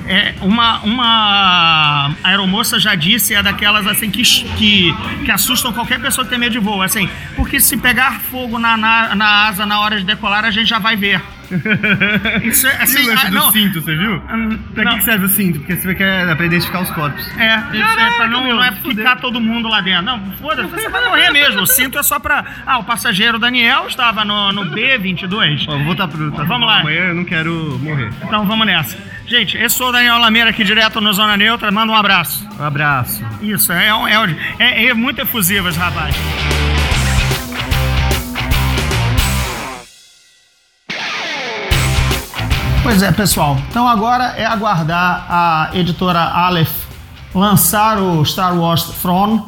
É, 0.08 0.36
uma, 0.42 0.80
uma 0.80 2.16
aeromoça 2.24 2.80
já 2.80 2.96
disse, 2.96 3.34
é 3.34 3.42
daquelas 3.42 3.88
assim 3.88 4.10
que, 4.10 4.24
que, 4.24 4.96
que 5.24 5.32
assustam 5.32 5.74
qualquer 5.74 6.00
pessoa 6.00 6.24
que 6.24 6.30
tem 6.30 6.40
medo 6.40 6.52
de 6.52 6.60
voo. 6.60 6.82
Assim, 6.82 7.10
porque 7.36 7.60
se 7.60 7.78
pegar 7.78 8.20
fogo 8.20 8.60
na, 8.60 8.78
na, 8.78 9.16
na 9.16 9.48
asa 9.48 9.66
na 9.66 9.80
hora 9.80 9.98
de 10.00 10.06
decolar, 10.06 10.46
a 10.46 10.52
gente 10.52 10.70
já 10.70 10.80
vai 10.80 10.96
ver. 10.96 11.22
Isso 12.44 12.68
é 12.68 12.72
e 12.80 12.82
assim. 12.82 13.04
o 13.04 13.08
lance 13.08 13.26
ah, 13.26 13.30
do 13.30 13.36
não, 13.36 13.52
cinto, 13.52 13.82
você 13.82 13.96
viu? 13.96 14.16
Hum, 14.16 14.58
Pra 14.74 14.84
não. 14.84 14.98
que, 14.98 15.04
serve 15.04 15.26
o 15.26 15.30
cinto? 15.30 15.60
Porque 15.60 15.76
você 15.76 15.96
quer 15.96 16.28
é 16.28 16.36
pra 16.36 16.46
identificar 16.46 16.82
os 16.82 16.92
corpos. 16.92 17.26
É, 17.38 17.56
isso 17.56 17.84
é 17.84 17.94
pra 17.94 17.96
Caraca, 17.96 18.28
não, 18.28 18.48
não 18.48 18.64
é 18.64 18.72
ficar 18.72 19.18
todo 19.18 19.40
mundo 19.40 19.68
lá 19.68 19.82
dentro. 19.82 20.04
Não, 20.04 20.20
foda-se, 20.34 20.70
você 20.70 20.90
vai 20.90 21.06
morrer 21.06 21.30
mesmo. 21.32 21.62
O 21.62 21.68
cinto 21.68 21.98
é 21.98 22.04
só 22.04 22.20
pra. 22.20 22.44
Ah, 22.66 22.80
o 22.80 22.84
passageiro 22.84 23.40
Daniel 23.40 23.86
estava 23.88 24.26
no, 24.26 24.52
no 24.52 24.66
B22. 24.72 25.66
Ó, 25.68 25.72
vou 25.72 25.86
voltar 25.86 26.08
pro. 26.08 26.32
Tá 26.32 26.44
Vamos 26.44 26.68
lá. 26.68 26.80
Amanhã 26.80 27.10
eu 27.10 27.16
não 27.16 27.26
quero 27.26 27.80
morrer. 27.82 28.12
Então 28.24 28.46
vamos 28.46 28.66
nessa. 28.66 28.98
Gente, 29.28 29.58
esse 29.58 29.76
sou 29.76 29.90
o 29.90 29.92
Daniel 29.92 30.20
Lameira 30.20 30.52
aqui 30.52 30.64
direto 30.64 31.02
no 31.02 31.12
Zona 31.12 31.36
Neutra. 31.36 31.72
Manda 31.72 31.92
um 31.92 31.96
abraço. 31.96 32.48
Um 32.60 32.64
abraço. 32.64 33.24
Isso, 33.42 33.72
é, 33.72 33.94
um- 33.94 34.08
é, 34.08 34.20
um- 34.20 34.36
é, 34.60 34.86
é 34.88 34.94
muito 34.94 35.20
efusivo 35.22 35.68
esse 35.68 35.80
rapaz. 35.80 36.16
Pois 42.84 43.02
é, 43.02 43.12
pessoal. 43.12 43.58
Então 43.70 43.88
agora 43.88 44.36
é 44.38 44.46
aguardar 44.46 45.26
a 45.30 45.70
editora 45.74 46.20
Aleph 46.22 46.86
lançar 47.34 47.98
o 48.00 48.24
Star 48.24 48.56
Wars 48.58 48.84
Throne 49.02 49.42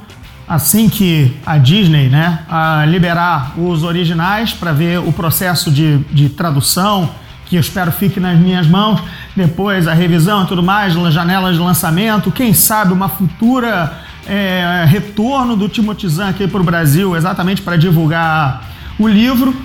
assim 0.47 0.89
que 0.89 1.35
a 1.45 1.57
Disney 1.57 2.09
né, 2.09 2.39
a 2.49 2.83
liberar 2.85 3.53
os 3.57 3.83
originais 3.83 4.51
para 4.53 4.71
ver 4.73 4.99
o 4.99 5.11
processo 5.13 5.69
de, 5.71 5.97
de 6.11 6.29
tradução, 6.29 7.09
que 7.45 7.55
eu 7.57 7.59
espero 7.61 7.91
fique 7.91 8.19
nas 8.19 8.37
minhas 8.39 8.65
mãos, 8.65 9.01
depois 9.37 9.87
a 9.87 9.93
revisão 9.93 10.43
e 10.43 10.47
tudo 10.47 10.63
mais, 10.63 10.93
janelas 11.13 11.55
de 11.55 11.61
lançamento, 11.61 12.31
quem 12.31 12.55
sabe 12.55 12.91
uma 12.91 13.07
futura 13.07 13.99
é, 14.25 14.83
retorno 14.87 15.55
do 15.55 15.69
Timothy 15.69 16.09
Zahn 16.09 16.29
aqui 16.29 16.47
para 16.47 16.59
o 16.59 16.63
Brasil, 16.63 17.15
exatamente 17.15 17.61
para 17.61 17.77
divulgar 17.77 18.63
o 18.97 19.07
livro. 19.07 19.55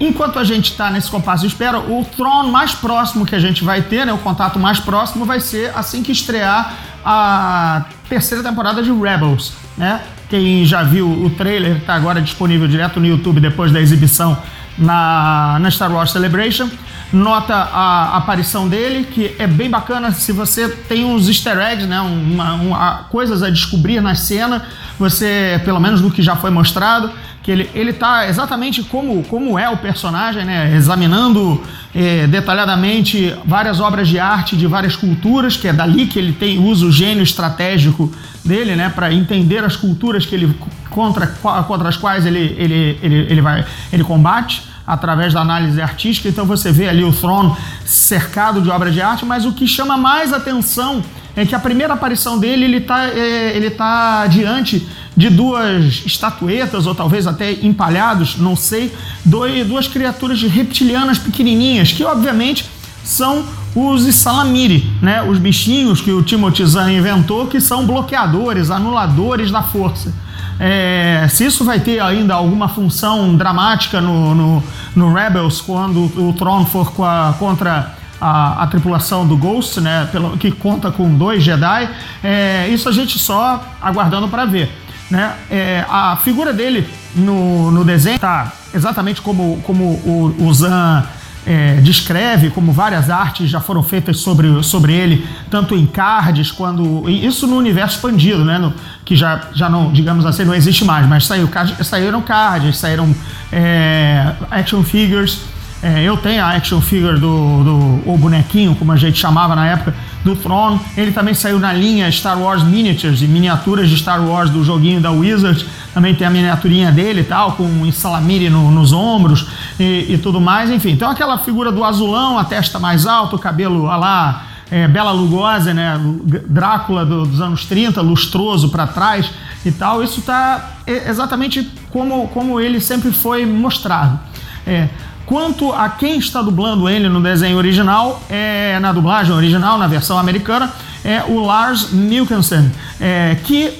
Enquanto 0.00 0.38
a 0.38 0.44
gente 0.44 0.70
está 0.70 0.88
nesse 0.88 1.10
compasso 1.10 1.42
de 1.42 1.48
espera, 1.48 1.80
o 1.80 2.06
Tron 2.16 2.44
mais 2.44 2.72
próximo 2.76 3.26
que 3.26 3.34
a 3.34 3.40
gente 3.40 3.64
vai 3.64 3.82
ter, 3.82 4.06
né, 4.06 4.12
o 4.12 4.18
contato 4.18 4.56
mais 4.56 4.78
próximo, 4.78 5.24
vai 5.24 5.40
ser 5.40 5.72
assim 5.74 6.00
que 6.00 6.12
estrear 6.12 6.74
a 7.04 7.86
terceira 8.08 8.44
temporada 8.44 8.80
de 8.80 8.92
Rebels, 8.92 9.52
né? 9.76 10.00
Quem 10.28 10.64
já 10.64 10.84
viu 10.84 11.10
o 11.10 11.30
trailer 11.30 11.78
está 11.78 11.94
agora 11.94 12.20
disponível 12.20 12.68
direto 12.68 13.00
no 13.00 13.06
YouTube 13.06 13.40
depois 13.40 13.72
da 13.72 13.80
exibição 13.80 14.38
na, 14.76 15.58
na 15.58 15.70
Star 15.70 15.90
Wars 15.90 16.12
Celebration. 16.12 16.70
Nota 17.10 17.54
a 17.54 18.18
aparição 18.18 18.68
dele, 18.68 19.06
que 19.10 19.34
é 19.38 19.46
bem 19.46 19.70
bacana 19.70 20.12
se 20.12 20.30
você 20.30 20.68
tem 20.68 21.06
uns 21.06 21.26
easter 21.26 21.56
eggs, 21.56 21.86
né? 21.86 22.00
Uma, 22.02 22.52
uma- 22.54 22.94
coisas 23.10 23.42
a 23.42 23.48
descobrir 23.48 24.00
na 24.02 24.14
cena, 24.14 24.66
você, 24.98 25.58
pelo 25.64 25.80
menos 25.80 26.02
do 26.02 26.10
que 26.10 26.22
já 26.22 26.36
foi 26.36 26.50
mostrado, 26.50 27.10
que 27.42 27.50
ele, 27.50 27.70
ele 27.74 27.94
tá 27.94 28.28
exatamente 28.28 28.82
como, 28.82 29.22
como 29.24 29.58
é 29.58 29.70
o 29.70 29.78
personagem, 29.78 30.44
né? 30.44 30.76
Examinando 30.76 31.62
eh, 31.94 32.26
detalhadamente 32.26 33.34
várias 33.42 33.80
obras 33.80 34.06
de 34.06 34.18
arte 34.20 34.54
de 34.54 34.66
várias 34.66 34.94
culturas, 34.94 35.56
que 35.56 35.66
é 35.66 35.72
dali 35.72 36.06
que 36.08 36.18
ele 36.18 36.34
tem 36.34 36.58
usa 36.58 36.84
o 36.84 36.92
gênio 36.92 37.22
estratégico 37.22 38.12
dele, 38.44 38.76
né? 38.76 38.90
Para 38.94 39.10
entender 39.14 39.64
as 39.64 39.76
culturas 39.76 40.26
que 40.26 40.34
ele 40.34 40.54
contra, 40.90 41.26
contra 41.26 41.88
as 41.88 41.96
quais 41.96 42.26
ele, 42.26 42.54
ele, 42.58 42.98
ele, 43.02 43.16
ele 43.30 43.40
vai 43.40 43.64
ele 43.90 44.04
combate 44.04 44.67
através 44.88 45.34
da 45.34 45.42
análise 45.42 45.80
artística. 45.82 46.30
Então 46.30 46.46
você 46.46 46.72
vê 46.72 46.88
ali 46.88 47.04
o 47.04 47.12
Throne 47.12 47.54
cercado 47.84 48.62
de 48.62 48.70
obras 48.70 48.94
de 48.94 49.02
arte, 49.02 49.26
mas 49.26 49.44
o 49.44 49.52
que 49.52 49.68
chama 49.68 49.98
mais 49.98 50.32
atenção 50.32 51.04
é 51.36 51.44
que 51.44 51.54
a 51.54 51.58
primeira 51.58 51.92
aparição 51.92 52.38
dele 52.38 52.64
ele 52.64 52.78
está 52.78 53.06
ele 53.08 53.70
tá 53.70 54.26
diante 54.26 54.88
de 55.14 55.28
duas 55.28 56.02
estatuetas 56.06 56.86
ou 56.86 56.94
talvez 56.94 57.26
até 57.26 57.52
empalhados, 57.52 58.38
não 58.38 58.56
sei, 58.56 58.92
dois, 59.24 59.66
duas 59.66 59.86
criaturas 59.86 60.40
reptilianas 60.42 61.18
pequenininhas 61.18 61.92
que 61.92 62.02
obviamente 62.02 62.64
são 63.04 63.44
os 63.86 64.14
Salamiri, 64.14 64.90
né? 65.02 65.22
Os 65.22 65.38
bichinhos 65.38 66.00
que 66.00 66.10
o 66.10 66.22
Timothy 66.22 66.64
Zahn 66.66 66.90
inventou 66.92 67.46
que 67.46 67.60
são 67.60 67.86
bloqueadores, 67.86 68.70
anuladores 68.70 69.50
da 69.50 69.62
força. 69.62 70.12
É, 70.60 71.26
se 71.30 71.44
isso 71.44 71.64
vai 71.64 71.78
ter 71.78 72.00
ainda 72.00 72.34
alguma 72.34 72.68
função 72.68 73.36
dramática 73.36 74.00
no, 74.00 74.34
no, 74.34 74.64
no 74.96 75.12
Rebels 75.14 75.60
quando 75.60 76.10
o 76.20 76.32
Tron 76.32 76.66
for 76.66 76.90
com 76.92 77.04
a- 77.04 77.34
contra 77.38 77.94
a, 78.20 78.64
a 78.64 78.66
tripulação 78.66 79.24
do 79.26 79.36
Ghost, 79.36 79.80
né, 79.80 80.08
pelo, 80.10 80.36
que 80.36 80.50
conta 80.50 80.90
com 80.90 81.14
dois 81.16 81.44
Jedi, 81.44 81.88
é, 82.24 82.66
isso 82.68 82.88
a 82.88 82.92
gente 82.92 83.18
só 83.20 83.62
aguardando 83.80 84.26
para 84.26 84.44
ver. 84.46 84.68
Né? 85.08 85.32
É, 85.50 85.84
a 85.88 86.16
figura 86.16 86.52
dele 86.52 86.86
no, 87.14 87.70
no 87.70 87.84
desenho 87.84 88.18
tá 88.18 88.52
exatamente 88.74 89.22
como, 89.22 89.60
como 89.64 89.84
o, 89.84 90.34
o 90.40 90.52
Zan 90.52 91.04
é, 91.48 91.76
descreve, 91.80 92.50
como 92.50 92.72
várias 92.72 93.08
artes 93.08 93.48
já 93.48 93.58
foram 93.58 93.82
feitas 93.82 94.18
sobre, 94.18 94.62
sobre 94.62 94.92
ele, 94.92 95.26
tanto 95.50 95.74
em 95.74 95.86
cards 95.86 96.52
quando. 96.52 97.08
Isso 97.08 97.46
no 97.46 97.56
universo 97.56 97.96
expandido, 97.96 98.44
né? 98.44 98.58
no- 98.58 98.74
que 99.02 99.16
já, 99.16 99.40
já 99.54 99.66
não, 99.70 99.90
digamos 99.90 100.26
assim, 100.26 100.44
não 100.44 100.54
existe 100.54 100.84
mais, 100.84 101.06
mas 101.08 101.24
saiu, 101.26 101.48
saíram 101.82 102.20
cards, 102.20 102.76
saíram 102.76 103.14
é, 103.50 104.32
action 104.50 104.82
figures. 104.82 105.40
É, 105.80 106.02
eu 106.02 106.16
tenho 106.16 106.42
a 106.44 106.50
action 106.56 106.80
figure 106.80 107.18
do, 107.20 107.62
do 107.64 108.02
o 108.12 108.18
bonequinho, 108.18 108.74
como 108.74 108.90
a 108.92 108.96
gente 108.96 109.16
chamava 109.18 109.54
na 109.56 109.64
época, 109.64 109.94
do 110.24 110.34
Tron. 110.36 110.78
Ele 110.96 111.12
também 111.12 111.32
saiu 111.32 111.58
na 111.58 111.72
linha 111.72 112.10
Star 112.10 112.38
Wars 112.38 112.62
Miniatures, 112.64 113.22
e 113.22 113.26
miniaturas 113.28 113.88
de 113.88 113.96
Star 113.96 114.20
Wars 114.22 114.50
do 114.50 114.62
joguinho 114.64 115.00
da 115.00 115.10
Wizard. 115.12 115.64
Também 115.94 116.14
tem 116.14 116.26
a 116.26 116.30
miniaturinha 116.30 116.92
dele 116.92 117.20
e 117.20 117.24
tal, 117.24 117.52
com 117.52 117.64
um 117.64 117.90
salamiri 117.90 118.48
no- 118.50 118.70
nos 118.70 118.92
ombros 118.92 119.46
e, 119.80 120.06
e 120.14 120.18
tudo 120.18 120.40
mais. 120.40 120.70
Enfim, 120.70 120.90
então 120.90 121.10
aquela 121.10 121.38
figura 121.38 121.72
do 121.72 121.82
azulão, 121.84 122.38
a 122.38 122.44
testa 122.44 122.78
mais 122.78 123.06
alta, 123.06 123.36
o 123.36 123.38
cabelo 123.38 123.88
a 123.88 123.96
lá, 123.96 124.44
é, 124.70 124.86
Bela 124.86 125.12
Lugosi, 125.12 125.72
né? 125.72 125.98
Drácula 126.46 127.04
do- 127.06 127.24
dos 127.26 127.40
anos 127.40 127.64
30, 127.64 128.00
lustroso 128.02 128.68
para 128.68 128.86
trás 128.86 129.30
e 129.64 129.72
tal. 129.72 130.02
Isso 130.02 130.20
tá 130.22 130.70
é, 130.86 131.08
exatamente 131.08 131.68
como, 131.90 132.28
como 132.28 132.60
ele 132.60 132.80
sempre 132.80 133.10
foi 133.10 133.44
mostrado. 133.46 134.18
É, 134.66 134.88
Quanto 135.26 135.74
a 135.74 135.90
quem 135.90 136.18
está 136.18 136.40
dublando 136.40 136.88
ele 136.88 137.06
no 137.06 137.20
desenho 137.22 137.58
original, 137.58 138.22
é, 138.30 138.78
na 138.80 138.94
dublagem 138.94 139.34
original, 139.34 139.76
na 139.76 139.86
versão 139.86 140.16
americana, 140.18 140.72
é 141.04 141.22
o 141.28 141.38
Lars 141.44 141.90
Mikkelsen, 141.92 142.72
é, 142.98 143.36
que 143.44 143.74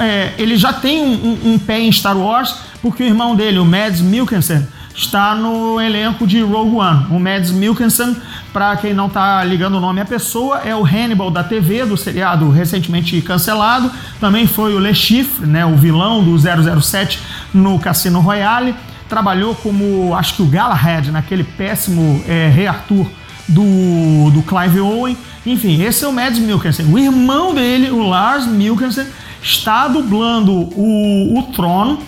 é, 0.00 0.32
ele 0.38 0.56
já 0.56 0.72
tem 0.72 1.00
um, 1.00 1.12
um- 1.44 1.52
um 1.54 1.58
pé 1.58 1.78
em 1.80 1.92
Star 1.92 2.16
Wars, 2.16 2.54
porque 2.82 3.02
o 3.02 3.06
irmão 3.06 3.36
dele, 3.36 3.58
o 3.58 3.64
Mads 3.64 4.00
Mikkelsen, 4.00 4.66
está 4.94 5.34
no 5.34 5.80
elenco 5.80 6.26
de 6.26 6.40
Rogue 6.42 6.76
One. 6.76 7.06
O 7.10 7.20
Mads 7.20 7.50
Mikkelsen, 7.52 8.16
para 8.52 8.76
quem 8.76 8.92
não 8.92 9.06
está 9.06 9.42
ligando 9.44 9.76
o 9.76 9.80
nome 9.80 10.00
à 10.00 10.04
pessoa, 10.04 10.58
é 10.64 10.74
o 10.74 10.84
Hannibal 10.84 11.30
da 11.30 11.44
TV, 11.44 11.84
do 11.86 11.96
seriado 11.96 12.50
recentemente 12.50 13.20
cancelado. 13.22 13.90
Também 14.18 14.46
foi 14.46 14.74
o 14.74 14.78
Le 14.78 14.94
Chiffre, 14.94 15.46
né, 15.46 15.64
o 15.64 15.76
vilão 15.76 16.22
do 16.24 16.36
007 16.38 17.18
no 17.54 17.78
Cassino 17.78 18.20
Royale. 18.20 18.74
Trabalhou 19.08 19.54
como, 19.54 20.14
acho 20.14 20.34
que 20.36 20.42
o 20.42 20.46
Galahad, 20.46 21.08
naquele 21.10 21.44
péssimo 21.44 22.22
é, 22.28 22.48
Rei 22.48 22.66
Arthur 22.66 23.06
do, 23.48 24.30
do 24.30 24.42
Clive 24.42 24.80
Owen. 24.80 25.16
Enfim, 25.46 25.82
esse 25.82 26.04
é 26.04 26.08
o 26.08 26.12
Mads 26.12 26.38
Mikkelsen. 26.38 26.86
O 26.86 26.98
irmão 26.98 27.54
dele, 27.54 27.90
o 27.90 28.02
Lars 28.06 28.46
Mikkelsen, 28.46 29.06
está 29.42 29.88
dublando 29.88 30.52
o, 30.52 31.38
o 31.38 31.42
Tron 31.54 31.98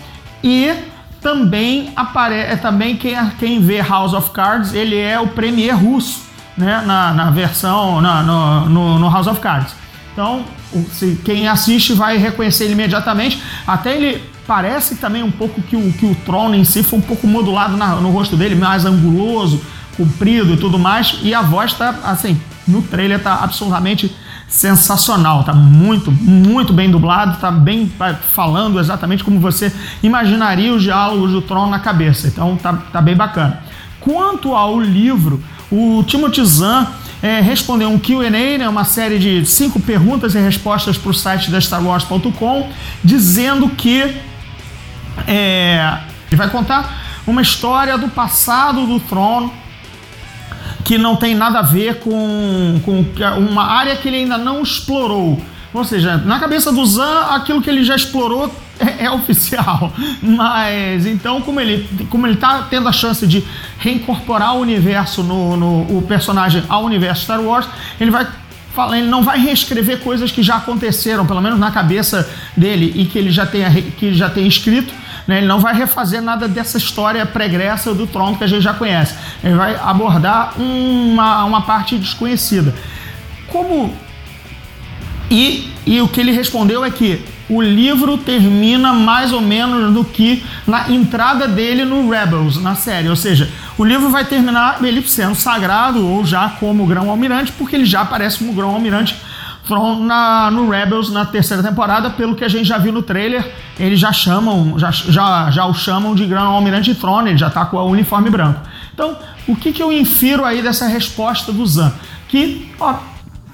e 0.43 0.73
também 1.21 1.91
aparece 1.95 2.51
é 2.51 2.55
também 2.57 2.97
quem, 2.97 3.15
quem 3.39 3.61
vê 3.61 3.81
House 3.81 4.13
of 4.13 4.31
Cards 4.31 4.73
ele 4.73 4.97
é 4.97 5.19
o 5.19 5.27
premier 5.27 5.75
russo 5.75 6.21
né 6.57 6.83
na, 6.85 7.13
na 7.13 7.31
versão 7.31 8.01
na, 8.01 8.21
no, 8.21 8.69
no, 8.69 8.99
no, 8.99 9.09
House 9.09 9.27
of 9.27 9.39
Cards. 9.39 9.73
Então 10.11 10.43
se, 10.91 11.19
quem 11.23 11.47
assiste 11.47 11.93
vai 11.93 12.17
reconhecer 12.17 12.65
ele 12.65 12.73
imediatamente. 12.73 13.41
Até 13.65 13.95
ele 13.95 14.23
parece 14.45 14.95
também 14.95 15.23
um 15.23 15.31
pouco 15.31 15.61
que 15.61 15.75
o, 15.75 15.93
que 15.93 16.05
o 16.05 16.15
Tron 16.25 16.53
em 16.53 16.63
si 16.63 16.83
foi 16.83 16.99
um 16.99 17.01
pouco 17.01 17.25
modulado 17.25 17.77
na, 17.77 17.95
no 17.95 18.11
rosto 18.11 18.35
dele 18.35 18.55
mais 18.55 18.85
anguloso 18.85 19.61
comprido 19.95 20.53
e 20.53 20.57
tudo 20.57 20.77
mais 20.77 21.19
e 21.21 21.33
a 21.33 21.41
voz 21.41 21.71
está 21.71 21.95
assim 22.03 22.39
no 22.67 22.81
trailer 22.81 23.17
está 23.19 23.35
absolutamente 23.35 24.13
sensacional, 24.53 25.43
tá 25.43 25.51
muito, 25.51 26.11
muito 26.11 26.71
bem 26.71 26.91
dublado, 26.91 27.39
tá 27.39 27.49
bem 27.49 27.91
falando 28.35 28.79
exatamente 28.79 29.23
como 29.23 29.39
você 29.39 29.73
imaginaria 30.03 30.71
os 30.71 30.83
diálogos 30.83 31.31
do 31.31 31.41
Tron 31.41 31.71
na 31.71 31.79
cabeça. 31.79 32.27
Então 32.27 32.55
tá, 32.55 32.71
tá 32.91 33.01
bem 33.01 33.15
bacana. 33.15 33.63
Quanto 33.99 34.53
ao 34.53 34.79
livro, 34.79 35.43
o 35.71 36.03
Timothy 36.03 36.45
Zahn 36.45 36.85
é, 37.23 37.41
respondeu 37.41 37.89
um 37.89 37.97
Q&A, 37.97 38.29
né, 38.29 38.69
uma 38.69 38.83
série 38.83 39.17
de 39.17 39.43
cinco 39.43 39.79
perguntas 39.79 40.35
e 40.35 40.39
respostas 40.39 40.99
para 40.99 41.09
o 41.09 41.13
site 41.15 41.49
da 41.49 41.57
StarWars.com, 41.57 42.69
dizendo 43.03 43.67
que 43.69 44.01
é, 45.25 45.97
ele 46.27 46.35
vai 46.35 46.51
contar 46.51 47.23
uma 47.25 47.41
história 47.41 47.97
do 47.97 48.07
passado 48.07 48.85
do 48.85 48.99
Tron 48.99 49.49
que 50.83 50.97
não 50.97 51.15
tem 51.15 51.33
nada 51.33 51.59
a 51.59 51.61
ver 51.61 51.99
com, 51.99 52.79
com 52.83 53.05
uma 53.37 53.63
área 53.63 53.95
que 53.95 54.07
ele 54.07 54.17
ainda 54.17 54.37
não 54.37 54.61
explorou. 54.61 55.41
Ou 55.73 55.83
seja, 55.83 56.17
na 56.17 56.39
cabeça 56.39 56.71
do 56.71 56.85
Zan, 56.85 57.21
aquilo 57.31 57.61
que 57.61 57.69
ele 57.69 57.83
já 57.83 57.95
explorou 57.95 58.53
é, 58.79 59.05
é 59.05 59.11
oficial. 59.11 59.91
Mas 60.21 61.05
então, 61.05 61.41
como 61.41 61.59
ele 61.59 61.87
como 62.09 62.27
ele 62.27 62.35
está 62.35 62.63
tendo 62.69 62.87
a 62.87 62.91
chance 62.91 63.25
de 63.25 63.43
reincorporar 63.79 64.55
o 64.55 64.59
universo 64.59 65.23
no, 65.23 65.57
no, 65.57 65.97
o 65.97 66.01
personagem 66.07 66.63
ao 66.69 66.83
universo 66.83 67.23
Star 67.23 67.41
Wars, 67.41 67.67
ele 67.99 68.11
vai 68.11 68.27
ele 68.91 69.07
não 69.07 69.21
vai 69.21 69.39
reescrever 69.39 69.99
coisas 69.99 70.31
que 70.31 70.41
já 70.41 70.55
aconteceram, 70.55 71.25
pelo 71.25 71.41
menos 71.41 71.59
na 71.59 71.71
cabeça 71.71 72.27
dele 72.57 72.91
e 72.95 73.05
que 73.05 73.19
ele 73.19 73.29
já 73.31 73.45
tenha 73.45 73.69
que 73.71 74.13
já 74.13 74.29
tenha 74.29 74.47
escrito 74.47 74.93
né? 75.27 75.37
Ele 75.37 75.47
não 75.47 75.59
vai 75.59 75.75
refazer 75.75 76.21
nada 76.21 76.47
dessa 76.47 76.77
história 76.77 77.25
pregressa 77.25 77.93
do 77.93 78.07
Tron 78.07 78.35
que 78.35 78.43
a 78.43 78.47
gente 78.47 78.61
já 78.61 78.73
conhece. 78.73 79.15
Ele 79.43 79.55
vai 79.55 79.75
abordar 79.75 80.53
uma, 80.59 81.43
uma 81.45 81.61
parte 81.61 81.97
desconhecida. 81.97 82.73
Como. 83.47 83.93
E, 85.31 85.71
e 85.85 86.01
o 86.01 86.07
que 86.07 86.19
ele 86.19 86.31
respondeu 86.31 86.83
é 86.83 86.91
que 86.91 87.23
o 87.49 87.61
livro 87.61 88.17
termina 88.17 88.93
mais 88.93 89.31
ou 89.31 89.41
menos 89.41 89.91
no 89.91 90.05
que 90.05 90.43
na 90.65 90.89
entrada 90.89 91.47
dele 91.47 91.85
no 91.85 92.09
Rebels, 92.09 92.57
na 92.57 92.75
série. 92.75 93.09
Ou 93.09 93.15
seja, 93.15 93.49
o 93.77 93.83
livro 93.83 94.09
vai 94.09 94.25
terminar 94.25 94.83
ele 94.83 95.01
sendo 95.07 95.35
sagrado 95.35 96.05
ou 96.05 96.25
já 96.25 96.49
como 96.59 96.85
grão-almirante, 96.85 97.51
porque 97.53 97.75
ele 97.75 97.85
já 97.85 98.01
aparece 98.01 98.39
como 98.39 98.53
grão-almirante 98.53 99.15
na, 99.69 100.51
no 100.51 100.69
Rebels 100.69 101.09
na 101.09 101.25
terceira 101.25 101.63
temporada, 101.63 102.09
pelo 102.09 102.35
que 102.35 102.43
a 102.43 102.47
gente 102.47 102.65
já 102.65 102.77
viu 102.77 102.91
no 102.91 103.01
trailer, 103.01 103.49
eles 103.79 103.99
já 103.99 104.11
chamam, 104.11 104.77
já, 104.77 104.91
já, 104.91 105.49
já 105.49 105.65
o 105.65 105.73
chamam 105.73 106.13
de 106.13 106.25
Grão 106.25 106.51
Almirante 106.51 106.93
Throne, 106.95 107.29
ele 107.29 107.37
já 107.37 107.49
tá 107.49 107.65
com 107.65 107.77
o 107.77 107.89
uniforme 107.89 108.29
branco. 108.29 108.59
Então, 108.93 109.17
o 109.47 109.55
que, 109.55 109.71
que 109.71 109.81
eu 109.81 109.91
infiro 109.91 110.43
aí 110.43 110.61
dessa 110.61 110.87
resposta 110.87 111.51
do 111.51 111.65
Zan? 111.65 111.93
Que, 112.27 112.73
ó, 112.79 112.95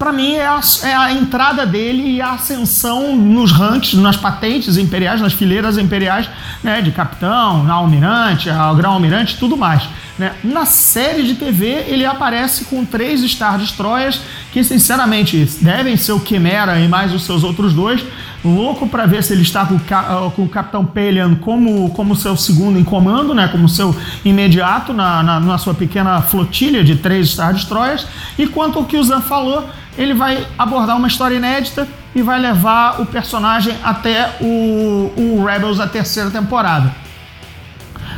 para 0.00 0.14
mim 0.14 0.36
é 0.36 0.46
a, 0.46 0.60
é 0.82 0.94
a, 0.94 1.12
entrada 1.12 1.66
dele 1.66 2.12
e 2.12 2.22
a 2.22 2.32
ascensão 2.32 3.14
nos 3.14 3.52
ranks, 3.52 3.92
nas 3.92 4.16
patentes 4.16 4.78
imperiais, 4.78 5.20
nas 5.20 5.34
fileiras 5.34 5.76
imperiais, 5.76 6.26
né, 6.64 6.80
de 6.80 6.90
capitão, 6.90 7.70
almirante, 7.70 8.48
grão-almirante, 8.78 9.36
tudo 9.36 9.58
mais. 9.58 9.86
Né? 10.18 10.32
Na 10.42 10.64
série 10.64 11.22
de 11.24 11.34
TV 11.34 11.84
ele 11.86 12.06
aparece 12.06 12.64
com 12.64 12.82
três 12.82 13.20
Star 13.30 13.58
Destroyers 13.58 14.22
que 14.50 14.64
sinceramente 14.64 15.46
devem 15.60 15.98
ser 15.98 16.12
o 16.12 16.20
Quimera 16.20 16.80
e 16.80 16.88
mais 16.88 17.12
os 17.12 17.24
seus 17.24 17.44
outros 17.44 17.74
dois. 17.74 18.02
Louco 18.42 18.88
para 18.88 19.04
ver 19.04 19.22
se 19.22 19.34
ele 19.34 19.42
está 19.42 19.66
com, 19.66 19.78
ah, 19.90 20.30
com 20.34 20.44
o 20.44 20.48
Capitão 20.48 20.82
Pelian 20.82 21.34
como, 21.34 21.90
como 21.90 22.16
seu 22.16 22.38
segundo 22.38 22.78
em 22.78 22.84
comando, 22.84 23.34
né? 23.34 23.48
como 23.48 23.68
seu 23.68 23.94
imediato 24.24 24.94
na, 24.94 25.22
na, 25.22 25.40
na 25.40 25.58
sua 25.58 25.74
pequena 25.74 26.22
flotilha 26.22 26.82
de 26.82 26.96
três 26.96 27.30
Star 27.32 27.52
Destroyers. 27.52 28.06
E 28.38 28.46
quanto 28.46 28.78
ao 28.78 28.86
que 28.86 28.96
o 28.96 29.04
Zan 29.04 29.20
falou, 29.20 29.68
ele 29.96 30.14
vai 30.14 30.46
abordar 30.58 30.96
uma 30.96 31.08
história 31.08 31.36
inédita 31.36 31.86
e 32.14 32.22
vai 32.22 32.38
levar 32.40 33.00
o 33.00 33.06
personagem 33.06 33.76
até 33.82 34.36
o, 34.40 35.12
o 35.16 35.44
Rebels 35.44 35.78
da 35.78 35.86
terceira 35.86 36.30
temporada. 36.30 36.92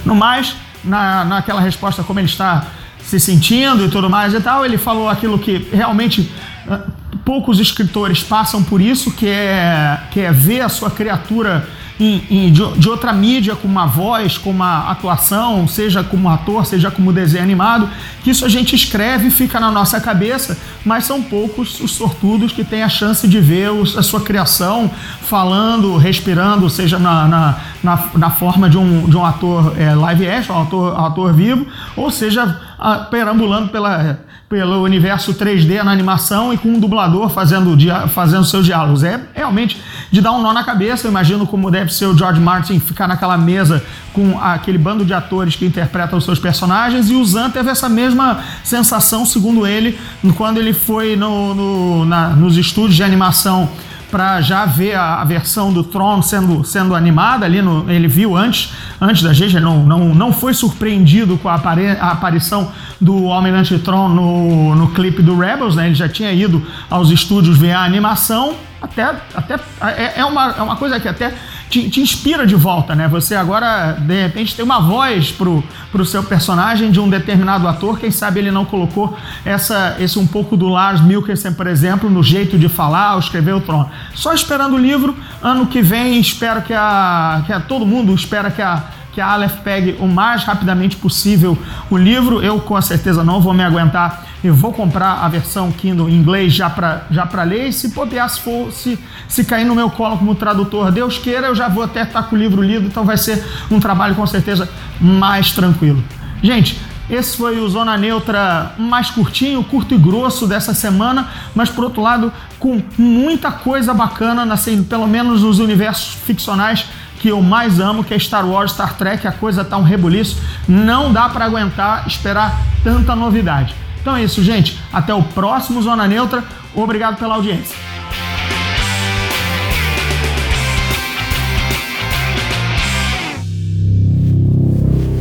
No 0.05 0.15
mais, 0.15 0.55
na, 0.83 1.25
naquela 1.25 1.61
resposta 1.61 2.03
como 2.03 2.19
ele 2.19 2.29
está 2.29 2.65
se 3.05 3.19
sentindo 3.19 3.85
e 3.85 3.89
tudo 3.89 4.09
mais 4.09 4.33
e 4.35 4.41
tal, 4.41 4.65
ele 4.65 4.79
falou 4.79 5.09
aquilo 5.09 5.39
que 5.39 5.69
realmente 5.73 6.31
ah, 6.69 6.81
poucos 7.25 7.59
escritores 7.61 8.23
passam 8.23 8.63
por 8.63 8.81
isso, 8.81 9.13
que 9.13 9.27
é, 9.27 10.01
que 10.11 10.21
é 10.21 10.33
ver 10.33 10.61
a 10.61 10.69
sua 10.69 10.91
criatura 10.91 11.69
em, 11.99 12.23
em, 12.31 12.53
de, 12.53 12.79
de, 12.79 12.89
outra 12.89 13.13
mídia, 13.13 13.55
com 13.55 13.69
uma 13.69 13.87
voz, 13.87 14.39
com 14.39 14.51
uma 14.51 14.91
atuação, 14.91 15.67
seja 15.69 16.03
como 16.03 16.29
ator, 16.29 16.67
seja 16.67 16.91
como 16.91 17.13
desenho 17.13 17.45
animado, 17.45 17.89
que 18.23 18.31
isso 18.31 18.45
a 18.45 18.49
gente 18.49 18.75
escreve 18.75 19.29
e 19.29 19.31
fica 19.31 19.61
na 19.61 19.71
nossa 19.71 20.01
cabeça, 20.01 20.59
mas 20.85 21.05
são 21.05 21.23
poucos 21.23 21.81
os 21.81 21.93
sortudos 21.93 22.53
que 22.53 22.65
têm 22.65 22.83
a 22.83 22.89
chance 22.89 23.27
de 23.29 23.41
ver 23.41 23.71
os, 23.71 23.97
a 23.97 24.03
sua 24.03 24.21
criação 24.21 24.91
falando, 25.23 25.97
respirando, 25.97 26.69
seja 26.69 26.99
na, 26.99 27.29
na, 27.29 27.59
na, 27.83 28.05
na 28.15 28.31
forma 28.31 28.69
de 28.69 28.79
um, 28.79 29.09
de 29.09 29.17
um 29.17 29.25
ator 29.25 29.75
é, 29.79 29.95
live 29.95 30.29
action, 30.29 30.55
um 30.55 30.63
ator, 30.63 30.95
um 30.95 31.05
ator 31.05 31.33
vivo, 31.33 31.67
ou 31.97 32.11
seja, 32.11 32.61
a, 32.79 32.97
perambulando 32.99 33.69
pela 33.69 34.19
pelo 34.53 34.83
universo 34.83 35.33
3D 35.33 35.83
na 35.83 35.91
animação 35.91 36.53
e 36.53 36.59
com 36.59 36.69
um 36.69 36.79
dublador 36.79 37.31
fazendo, 37.31 37.75
fazendo 38.11 38.45
seus 38.45 38.67
diálogos. 38.67 39.03
É 39.03 39.19
realmente 39.35 39.81
de 40.11 40.21
dar 40.21 40.33
um 40.33 40.43
nó 40.43 40.53
na 40.53 40.63
cabeça. 40.63 41.07
Eu 41.07 41.11
imagino 41.11 41.47
como 41.47 41.71
deve 41.71 41.91
ser 41.91 42.05
o 42.05 42.15
George 42.15 42.39
Martin 42.39 42.79
ficar 42.79 43.09
naquela 43.09 43.39
mesa 43.39 43.83
com 44.13 44.39
aquele 44.39 44.77
bando 44.77 45.07
de 45.07 45.15
atores 45.15 45.57
que 45.57 45.65
interpretam 45.65 46.19
os 46.19 46.25
seus 46.27 46.39
personagens. 46.39 47.09
E 47.09 47.15
o 47.15 47.25
Zan 47.25 47.49
teve 47.49 47.71
essa 47.71 47.89
mesma 47.89 48.41
sensação, 48.63 49.25
segundo 49.25 49.67
ele, 49.67 49.99
quando 50.37 50.59
ele 50.59 50.75
foi 50.75 51.17
no, 51.17 51.55
no 51.55 52.05
na, 52.05 52.29
nos 52.29 52.59
estúdios 52.59 52.97
de 52.97 53.03
animação 53.03 53.71
para 54.13 54.43
já 54.43 54.67
ver 54.67 54.95
a, 54.95 55.23
a, 55.23 55.25
versão 55.25 55.73
do 55.73 55.83
Tron 55.83 56.21
sendo, 56.21 56.63
sendo 56.65 56.95
animada 56.95 57.47
ali, 57.47 57.63
no, 57.63 57.91
ele 57.91 58.07
viu 58.07 58.37
antes, 58.37 58.71
antes 59.01 59.23
da 59.23 59.33
gente, 59.33 59.59
não, 59.59 59.83
não, 59.83 60.15
não 60.15 60.33
foi 60.35 60.53
surpreendido 60.53 61.39
com 61.39 61.49
a, 61.49 61.55
apare, 61.55 61.89
a 61.99 62.11
aparição 62.11 62.71
do 63.01 63.33
Almirante 63.33 63.79
Tron 63.79 64.11
no, 64.11 64.75
no 64.75 64.89
clipe 64.89 65.23
do 65.23 65.39
Rebels, 65.39 65.75
né? 65.75 65.87
ele 65.87 65.95
já 65.95 66.11
tinha 66.11 66.31
ido 66.31 66.63
aos 66.91 67.11
estúdios 67.11 67.57
ver 67.57 67.73
a 67.73 67.81
animação, 67.81 68.55
até, 68.83 69.15
até 69.35 69.55
é, 69.81 70.21
é, 70.21 70.25
uma, 70.27 70.51
é 70.59 70.61
uma 70.61 70.77
coisa 70.77 71.01
que 71.01 71.09
até 71.09 71.33
te, 71.73 71.89
te, 71.89 72.03
inspira 72.03 72.47
de 72.47 72.55
volta, 72.55 72.95
né? 72.95 73.09
Você 73.09 73.35
agora, 73.35 73.93
de 73.93 74.23
repente, 74.23 74.55
tem 74.55 74.63
uma 74.63 74.79
voz 74.79 75.33
pro, 75.33 75.65
pro 75.91 76.05
seu 76.05 76.23
personagem 76.23 76.91
de 76.91 77.01
um 77.01 77.09
determinado 77.09 77.67
ator. 77.67 77.99
Quem 77.99 78.11
sabe 78.11 78.41
ele 78.41 78.51
não 78.51 78.67
colocou 78.67 79.17
essa, 79.43 79.97
esse 79.99 80.19
um 80.19 80.27
pouco 80.27 80.55
do 80.55 80.69
Lars 80.69 81.01
Mikkelsen, 81.01 81.55
por 81.55 81.67
exemplo, 81.67 82.11
no 82.11 82.23
jeito 82.23 82.59
de 82.59 82.69
falar 82.69 83.15
ou 83.15 83.21
escrever 83.21 83.55
o 83.55 83.61
Tron. 83.63 83.89
Só 84.15 84.35
esperando 84.35 84.75
o 84.75 84.79
livro. 84.79 85.17
Ano 85.41 85.67
que 85.67 85.81
vem, 85.81 86.21
espero 86.21 86.61
que 86.61 86.75
a, 86.75 87.43
que 87.47 87.53
a 87.55 87.61
todo 87.61 87.87
mundo 87.87 88.15
espera 88.15 88.51
que 88.51 88.61
a 88.61 88.85
que 89.13 89.21
a 89.21 89.29
Aleph 89.29 89.61
pegue 89.63 89.97
o 90.01 90.07
mais 90.09 90.45
rapidamente 90.45 90.97
possível 90.97 91.57
o 91.91 91.97
livro. 91.97 92.43
Eu 92.43 92.59
com 92.61 92.81
certeza 92.81 93.23
não 93.23 93.41
vou 93.41 93.53
me 93.53 93.63
aguentar 93.63 94.27
e 94.43 94.51
vou 94.51 94.73
comprar 94.73 95.23
a 95.23 95.29
versão 95.29 95.71
Kindle 95.71 96.09
em 96.09 96.15
inglês 96.15 96.53
já 96.53 96.69
para 96.69 97.03
já 97.11 97.27
para 97.27 97.43
ler. 97.43 97.69
E 97.69 97.73
se 97.73 97.89
bobear, 97.89 98.29
se, 98.29 98.41
for, 98.41 98.73
se, 98.73 98.99
se 99.29 99.45
cair 99.45 99.65
no 99.65 99.75
meu 99.75 99.91
colo 99.91 100.17
como 100.17 100.35
tradutor, 100.35 100.91
Deus 100.91 101.19
queira, 101.19 101.49
eu 101.49 101.55
já 101.55 101.69
vou 101.69 101.85
até 101.85 102.03
estar 102.03 102.23
com 102.25 102.35
o 102.35 102.39
livro 102.39 102.63
lido, 102.63 102.87
então 102.87 103.05
vai 103.05 103.17
ser 103.17 103.45
um 103.71 103.79
trabalho 103.79 104.15
com 104.15 104.27
certeza 104.27 104.69
mais 105.01 105.53
tranquilo. 105.53 106.03
Gente, 106.43 106.81
esse 107.11 107.37
foi 107.37 107.61
o 107.61 107.69
Zona 107.69 107.97
Neutra 107.97 108.73
mais 108.79 109.11
curtinho, 109.11 109.63
curto 109.63 109.95
e 109.95 109.99
grosso 109.99 110.47
dessa 110.47 110.73
semana, 110.73 111.29
mas 111.55 111.69
por 111.69 111.85
outro 111.85 112.01
lado, 112.01 112.33
com 112.59 112.81
muita 112.97 113.53
coisa 113.53 113.93
bacana, 113.93 114.51
assim, 114.53 114.83
pelo 114.83 115.07
menos 115.07 115.43
nos 115.43 115.59
universos 115.59 116.15
ficcionais 116.15 116.87
que 117.23 117.29
eu 117.29 117.41
mais 117.41 117.79
amo, 117.79 118.03
que 118.03 118.13
é 118.13 118.19
Star 118.19 118.45
Wars, 118.45 118.73
Star 118.73 118.97
Trek, 118.97 119.25
a 119.29 119.31
coisa 119.31 119.65
tá 119.65 119.79
um 119.79 119.85
rebuliço, 119.85 120.43
não 120.67 121.13
dá 121.13 121.29
para 121.29 121.45
aguentar 121.45 122.05
esperar 122.09 122.61
tanta 122.83 123.15
novidade. 123.15 123.77
Então 124.01 124.17
é 124.17 124.25
isso, 124.25 124.43
gente. 124.43 124.77
Até 124.93 125.15
o 125.15 125.23
próximo 125.23 125.81
Zona 125.81 126.09
Neutra. 126.09 126.43
Obrigado 126.75 127.17
pela 127.19 127.37
audiência. 127.37 127.77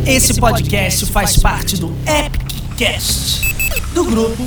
Esse 0.03 0.39
podcast 0.39 1.05
faz 1.05 1.37
parte 1.37 1.77
do 1.77 1.95
Epic 2.07 2.75
Cast 2.75 3.51
do 3.93 4.03
grupo 4.05 4.43